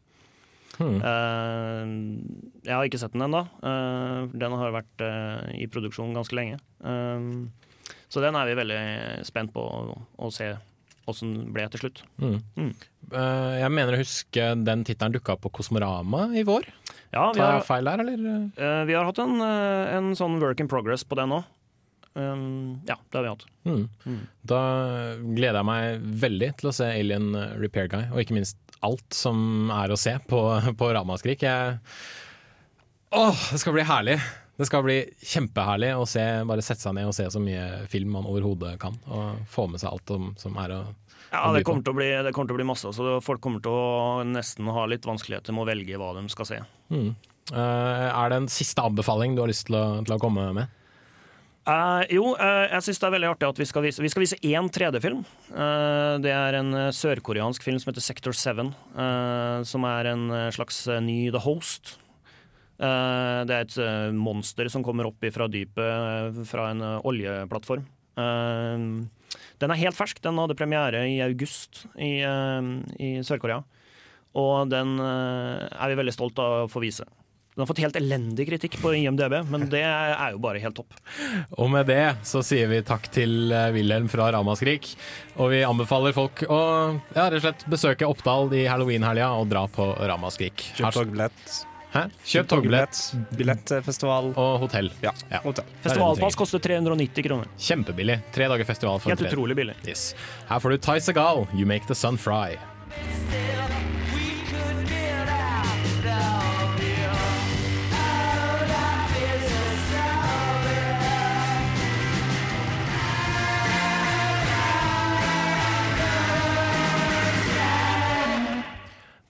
Hmm. 0.77 0.99
Eh, 1.01 1.93
jeg 2.67 2.75
har 2.75 2.85
ikke 2.85 3.01
sett 3.01 3.15
den 3.17 3.25
ennå. 3.25 3.47
Uh, 3.63 4.27
den 4.37 4.57
har 4.61 4.75
vært 4.75 5.05
eh, 5.07 5.55
i 5.63 5.69
produksjon 5.73 6.13
ganske 6.17 6.37
lenge. 6.37 6.59
Eh, 6.85 7.31
så 8.13 8.23
den 8.23 8.37
er 8.39 8.49
vi 8.51 8.59
veldig 8.59 8.81
spent 9.27 9.55
på 9.55 9.63
å, 9.63 9.97
å 10.21 10.33
se 10.35 10.53
åssen 11.07 11.33
den 11.37 11.51
ble 11.55 11.67
til 11.71 11.85
slutt. 11.85 12.03
Mm. 12.19 12.73
Eh, 13.15 13.55
jeg 13.63 13.73
mener 13.73 13.95
å 13.95 14.01
huske 14.01 14.47
den 14.67 14.83
tittelen 14.87 15.15
dukka 15.15 15.37
opp 15.37 15.45
på 15.47 15.53
Kosmorama 15.61 16.29
i 16.37 16.43
vår. 16.47 16.67
Ja, 17.15 17.29
vi 17.33 17.39
Tar 17.41 17.57
jeg 17.61 17.67
feil 17.69 17.87
der, 17.89 18.03
eller? 18.03 18.25
eh, 18.59 18.81
vi 18.89 18.97
har 18.99 19.07
hatt 19.07 19.21
en, 19.23 19.37
eh, 19.41 19.95
en 19.97 20.11
sånn 20.19 20.41
work 20.43 20.61
in 20.63 20.71
progress 20.71 21.07
på 21.07 21.19
den 21.19 21.35
òg. 21.39 21.47
Um, 22.17 22.81
ja, 22.89 22.97
det 22.97 23.19
har 23.19 23.27
vi 23.27 23.33
hatt. 23.35 23.45
Mm. 23.69 24.21
Da 24.49 24.61
gleder 25.21 25.61
jeg 25.61 25.69
meg 25.69 26.07
veldig 26.25 26.49
til 26.61 26.71
å 26.71 26.75
se 26.77 26.89
Alien 26.89 27.35
Repair 27.61 27.91
Guy, 27.93 28.07
og 28.09 28.23
ikke 28.23 28.39
minst 28.39 28.57
alt 28.85 29.17
som 29.17 29.71
er 29.75 29.93
å 29.93 30.01
se 30.01 30.17
på, 30.29 30.41
på 30.81 30.91
Ramaskrik. 30.97 31.45
Jeg... 31.45 31.79
Åh, 33.17 33.47
det 33.53 33.63
skal 33.63 33.77
bli 33.77 33.87
herlig! 33.87 34.19
Det 34.57 34.65
skal 34.65 34.87
bli 34.87 35.03
kjempeherlig 35.21 35.91
å 36.01 36.07
se, 36.09 36.23
bare 36.49 36.65
sette 36.65 36.81
seg 36.81 36.95
ned 36.97 37.11
og 37.11 37.17
se 37.17 37.27
så 37.29 37.41
mye 37.43 37.85
film 37.93 38.15
man 38.17 38.29
overhodet 38.29 38.79
kan. 38.81 38.97
Og 39.13 39.43
få 39.53 39.67
med 39.69 39.83
seg 39.83 39.91
alt 39.91 40.13
som, 40.15 40.31
som 40.41 40.57
er 40.63 40.73
å 40.73 40.79
Ja, 41.29 41.51
det 41.53 41.61
kommer, 41.67 41.85
til 41.85 41.93
å 41.93 41.99
bli, 41.99 42.09
det 42.25 42.33
kommer 42.33 42.49
til 42.49 42.57
å 42.57 42.61
bli 42.63 42.69
masse. 42.71 42.93
Så 42.97 43.19
folk 43.25 43.43
kommer 43.45 43.61
til 43.61 43.77
å 43.77 44.25
nesten 44.25 44.71
ha 44.73 44.87
litt 44.89 45.05
vanskeligheter 45.05 45.53
med 45.53 45.67
å 45.67 45.69
velge 45.69 46.01
hva 46.01 46.15
de 46.17 46.25
skal 46.33 46.49
se. 46.49 46.63
Mm. 46.89 47.11
Eh, 47.53 48.09
er 48.09 48.33
det 48.33 48.41
en 48.41 48.49
siste 48.51 48.81
anbefaling 48.81 49.37
du 49.37 49.45
har 49.45 49.53
lyst 49.53 49.69
til 49.69 49.77
å, 49.77 49.85
til 50.07 50.17
å 50.17 50.23
komme 50.23 50.49
med? 50.57 50.73
Eh, 51.67 52.03
jo, 52.15 52.29
uh, 52.39 52.67
jeg 52.71 52.85
syns 52.87 53.01
det 53.03 53.07
er 53.09 53.15
veldig 53.17 53.29
artig 53.33 53.47
at 53.49 53.59
vi 53.59 53.67
skal 53.67 53.83
vise 53.83 54.03
Vi 54.05 54.11
skal 54.13 54.23
vise 54.23 54.39
én 54.47 54.69
3D-film. 54.71 55.25
Uh, 55.51 56.15
det 56.23 56.31
er 56.31 56.61
en 56.61 56.71
eh, 56.79 56.93
sørkoreansk 56.95 57.65
film 57.67 57.81
som 57.83 57.91
heter 57.91 58.05
Sector 58.05 58.37
7. 58.39 58.63
eh, 58.71 59.63
som 59.67 59.87
er 59.89 60.13
en 60.13 60.29
eh, 60.31 60.51
slags 60.55 60.85
eh, 60.87 61.03
ny 61.03 61.19
The 61.35 61.43
Host. 61.43 61.97
Eh, 62.79 63.41
det 63.49 63.57
er 63.57 63.67
et 63.67 63.77
eh, 63.83 64.15
monster 64.15 64.71
som 64.71 64.85
kommer 64.87 65.09
opp 65.11 65.27
fra 65.35 65.49
dypet 65.51 65.83
eh, 65.83 66.41
fra 66.47 66.71
en 66.71 66.87
eh, 66.87 67.09
oljeplattform. 67.11 67.83
Eh, 68.15 68.87
den 69.59 69.73
er 69.75 69.83
helt 69.83 69.99
fersk. 69.99 70.23
Den 70.23 70.39
hadde 70.39 70.59
premiere 70.59 71.03
i 71.11 71.19
august 71.25 71.87
i, 71.99 72.21
eh, 72.23 72.73
i 73.03 73.13
Sør-Korea. 73.27 73.65
Og 74.39 74.71
den 74.71 74.99
eh, 75.01 75.67
er 75.67 75.91
vi 75.91 75.99
veldig 75.99 76.15
stolt 76.15 76.39
av 76.39 76.61
å 76.63 76.71
få 76.71 76.85
vise. 76.85 77.11
Den 77.57 77.63
har 77.63 77.67
fått 77.71 77.79
helt 77.81 77.97
elendig 77.97 78.45
kritikk 78.51 78.75
på 78.83 78.91
IMDb, 78.99 79.33
men 79.49 79.63
det 79.73 79.81
er 79.81 80.35
jo 80.35 80.41
bare 80.45 80.61
helt 80.61 80.77
topp. 80.77 80.93
Og 81.57 81.71
med 81.73 81.87
det 81.89 82.03
så 82.29 82.43
sier 82.45 82.69
vi 82.69 82.83
takk 82.85 83.09
til 83.15 83.49
eh, 83.49 83.71
Wilhelm 83.73 84.11
fra 84.13 84.27
Ramaskrik. 84.35 84.91
Og 85.41 85.55
vi 85.55 85.63
anbefaler 85.65 86.13
folk 86.13 86.43
å 86.53 86.59
ja, 87.17 87.31
rett 87.31 87.39
og 87.39 87.47
slett 87.47 87.65
besøke 87.73 88.11
Oppdal 88.13 88.53
i 88.53 88.67
halloweenhelga 88.69 89.31
og 89.41 89.49
dra 89.49 89.65
på 89.73 89.89
Ramaskrik. 90.05 90.67
Kjøp 90.77 90.99
togbillett. 90.99 91.57
Hæ? 91.97 92.05
Kjøp 92.29 92.53
togbillett. 92.53 93.03
Billettfestival. 93.41 94.35
Og 94.37 94.61
hotell. 94.67 94.93
Ja, 95.01 95.17
Ja. 95.33 95.41
hotell. 95.49 95.73
Festivalpass 95.81 96.37
koster 96.37 96.61
390 96.61 97.25
kroner. 97.25 97.49
Kjempebillig. 97.57 98.21
Tre 98.37 98.53
dager 98.53 98.69
festival 98.69 99.01
for 99.01 99.17
Helt 99.17 99.33
utrolig 99.33 99.57
billig. 99.57 99.81
Yes. 99.89 100.11
Her 100.53 100.61
får 100.61 100.77
du 100.77 100.83
Ty 100.93 101.01
Segal, 101.01 101.47
You 101.57 101.65
Make 101.65 101.89
The 101.89 101.97
Sun 101.97 102.21
Fry. 102.21 102.59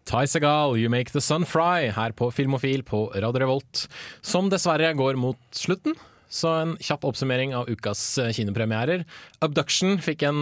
Ty 0.06 0.26
Segal, 0.30 0.76
You 0.78 0.90
Make 0.92 1.10
The 1.10 1.20
Sun 1.24 1.44
Fry, 1.48 1.90
her 1.90 2.12
på 2.14 2.30
Filmofil 2.30 2.84
på 2.86 3.08
Radio 3.14 3.42
Revolt, 3.42 3.86
som 4.22 4.50
dessverre 4.52 4.92
går 4.94 5.18
mot 5.18 5.40
slutten. 5.50 5.96
Så 6.30 6.50
en 6.60 6.74
kjapp 6.82 7.04
oppsummering 7.06 7.54
av 7.54 7.68
ukas 7.70 8.00
eh, 8.18 8.32
kinopremierer. 8.34 9.04
Abduction 9.42 9.96
fikk 10.02 10.24
en, 10.26 10.40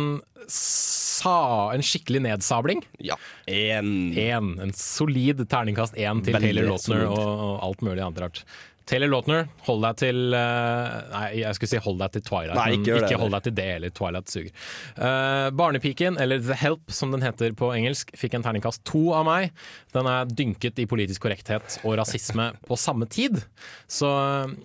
sa, 0.48 1.72
en 1.74 1.84
skikkelig 1.84 2.22
nedsabling. 2.24 2.84
Ja. 3.04 3.18
En. 3.48 4.12
En, 4.18 4.54
en 4.64 4.72
solid 4.76 5.44
terningkast 5.48 5.96
én 5.96 6.24
til 6.24 6.36
Veldig 6.36 6.50
Taylor 6.50 6.70
Lautner 6.72 7.04
og, 7.08 7.20
og 7.20 7.66
alt 7.68 7.84
mulig 7.84 8.04
annet 8.04 8.24
rart. 8.24 8.44
Taylor 8.84 9.08
Lautner, 9.08 9.46
hold 9.64 9.80
deg 9.80 9.96
til 10.02 10.34
eh, 10.36 10.96
Nei, 11.08 11.28
jeg 11.40 11.56
skulle 11.56 11.70
si 11.72 11.80
hold 11.80 11.96
deg 12.02 12.16
til 12.16 12.24
Twilight, 12.26 12.56
Nei, 12.58 12.74
ikke 12.76 12.98
det, 12.98 13.06
ikke 13.06 13.20
hold 13.22 13.32
deg 13.32 13.46
til 13.46 13.54
det 13.56 13.66
heller. 13.70 13.92
Twilight 13.96 14.32
suger. 14.32 14.50
Uh, 14.98 15.48
Barnepiken, 15.56 16.18
eller 16.20 16.42
The 16.44 16.56
Help 16.60 16.92
som 16.92 17.14
den 17.14 17.24
heter 17.24 17.54
på 17.56 17.70
engelsk, 17.72 18.12
fikk 18.18 18.36
en 18.36 18.44
terningkast 18.44 18.84
to 18.88 19.06
av 19.16 19.24
meg. 19.28 19.54
Den 19.96 20.08
er 20.10 20.28
dynket 20.28 20.82
i 20.84 20.88
politisk 20.90 21.24
korrekthet 21.24 21.78
og 21.82 21.96
rasisme 22.02 22.50
på 22.68 22.78
samme 22.80 23.08
tid. 23.08 23.40
Så 23.88 24.10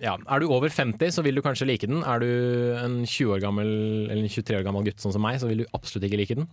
ja, 0.04 0.18
er 0.20 0.44
du 0.44 0.50
over 0.50 0.68
50, 0.68 1.16
så 1.16 1.24
vil 1.24 1.40
du 1.40 1.44
kanskje 1.46 1.70
like 1.70 1.88
den. 1.88 2.04
Er 2.04 2.20
du 2.20 2.30
en 2.76 3.00
20 3.06 3.36
år 3.38 3.44
gammel 3.46 3.72
eller 4.10 4.20
en 4.20 4.28
23 4.28 4.60
år 4.60 4.68
gammel 4.68 4.84
gutt 4.90 5.00
sånn 5.00 5.16
som 5.16 5.24
meg, 5.24 5.40
så 5.40 5.48
vil 5.48 5.64
du 5.64 5.68
absolutt 5.76 6.10
ikke 6.10 6.20
like 6.20 6.40
den. 6.42 6.50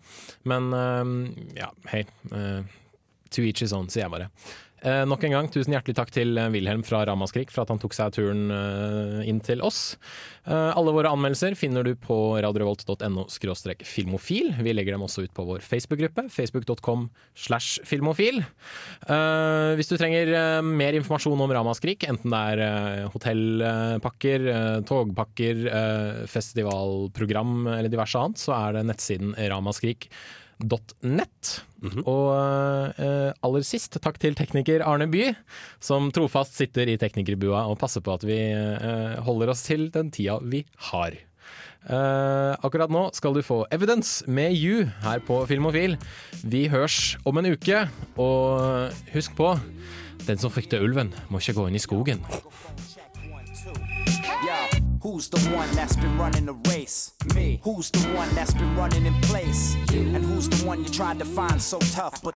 Men 0.48 0.72
uh, 0.72 1.04
ja, 1.60 1.74
hei. 1.92 2.06
Uh, 2.32 2.64
to 3.30 3.44
each 3.44 3.60
his 3.60 3.76
own, 3.76 3.92
sier 3.92 4.06
jeg 4.06 4.14
bare. 4.14 4.32
Eh, 4.86 5.04
nok 5.10 5.24
en 5.26 5.34
gang, 5.34 5.48
tusen 5.50 5.74
hjertelig 5.74 5.96
takk 5.98 6.12
til 6.14 6.38
eh, 6.38 6.52
Wilhelm 6.54 6.84
fra 6.86 7.02
Ramaskrik 7.10 7.50
for 7.54 7.64
at 7.64 7.72
han 7.74 7.80
tok 7.82 7.96
seg 7.98 8.14
turen 8.14 8.52
eh, 8.54 9.24
inn 9.30 9.42
til 9.42 9.64
oss. 9.66 9.98
Eh, 10.46 10.72
alle 10.78 10.94
våre 10.94 11.10
anmeldelser 11.10 11.58
finner 11.58 11.88
du 11.88 11.96
på 11.98 12.38
radiorevolt.no 12.46 13.26
filmofil. 13.88 14.54
Vi 14.62 14.76
legger 14.76 14.94
dem 14.94 15.06
også 15.08 15.26
ut 15.26 15.34
på 15.34 15.48
vår 15.50 15.66
Facebook-gruppe, 15.66 16.28
facebook.com 16.30 17.10
slash 17.34 17.82
filmofil. 17.90 18.44
Eh, 19.10 19.74
hvis 19.80 19.90
du 19.90 19.98
trenger 19.98 20.30
eh, 20.30 20.62
mer 20.62 20.98
informasjon 21.00 21.42
om 21.42 21.58
Ramaskrik, 21.58 22.06
enten 22.06 22.34
det 22.34 22.44
er 22.54 23.08
hotellpakker, 23.14 24.50
togpakker, 24.88 25.64
festivalprogram 26.30 27.72
eller 27.80 27.90
diverse 27.92 28.20
annet, 28.20 28.42
så 28.42 28.54
er 28.58 28.78
det 28.78 28.90
nettsiden 28.92 29.34
ramaskrik.no 29.38 30.46
.net. 30.64 31.54
Og 32.04 32.32
eh, 32.34 33.30
aller 33.46 33.66
sist, 33.66 34.00
takk 34.02 34.18
til 34.22 34.38
tekniker 34.38 34.84
Arne 34.86 35.08
By, 35.12 35.30
som 35.84 36.10
trofast 36.16 36.58
sitter 36.58 36.90
i 36.90 36.98
teknikerbua 37.00 37.68
og 37.70 37.78
passer 37.82 38.04
på 38.06 38.16
at 38.18 38.26
vi 38.28 38.40
eh, 38.52 39.18
holder 39.28 39.54
oss 39.54 39.66
til 39.68 39.90
den 39.94 40.12
tida 40.14 40.40
vi 40.42 40.64
har. 40.92 41.18
Eh, 41.88 42.54
akkurat 42.68 42.92
nå 42.92 43.06
skal 43.16 43.38
du 43.38 43.44
få 43.46 43.62
Evidence 43.72 44.26
med 44.28 44.58
You 44.58 44.90
her 45.06 45.22
på 45.24 45.40
Filmofil. 45.48 45.96
Vi 46.44 46.66
hørs 46.74 47.16
om 47.28 47.40
en 47.40 47.54
uke, 47.54 47.86
og 48.20 48.92
husk 49.14 49.38
på 49.38 49.54
den 50.28 50.42
som 50.42 50.52
frykter 50.52 50.84
ulven, 50.84 51.14
må 51.32 51.40
ikke 51.40 51.56
gå 51.62 51.70
inn 51.70 51.78
i 51.80 51.84
skogen. 51.84 52.26
Who's 55.02 55.30
the 55.30 55.40
one 55.52 55.70
that's 55.72 55.96
been 55.96 56.18
running 56.18 56.46
the 56.48 56.54
race? 56.70 57.14
Me. 57.36 57.60
Who's 57.64 57.92
the 57.92 58.00
one 58.16 58.34
that's 58.34 58.54
been 58.54 58.76
running 58.76 59.06
in 59.06 59.14
place? 59.22 59.76
You. 59.92 60.00
And 60.16 60.26
who's 60.26 60.50
the 60.50 60.66
one 60.66 60.84
you 60.84 60.90
tried 60.90 61.20
to 61.20 61.26
find 61.26 61.62
so 61.62 61.78
tough, 61.80 62.24
but 62.24 62.36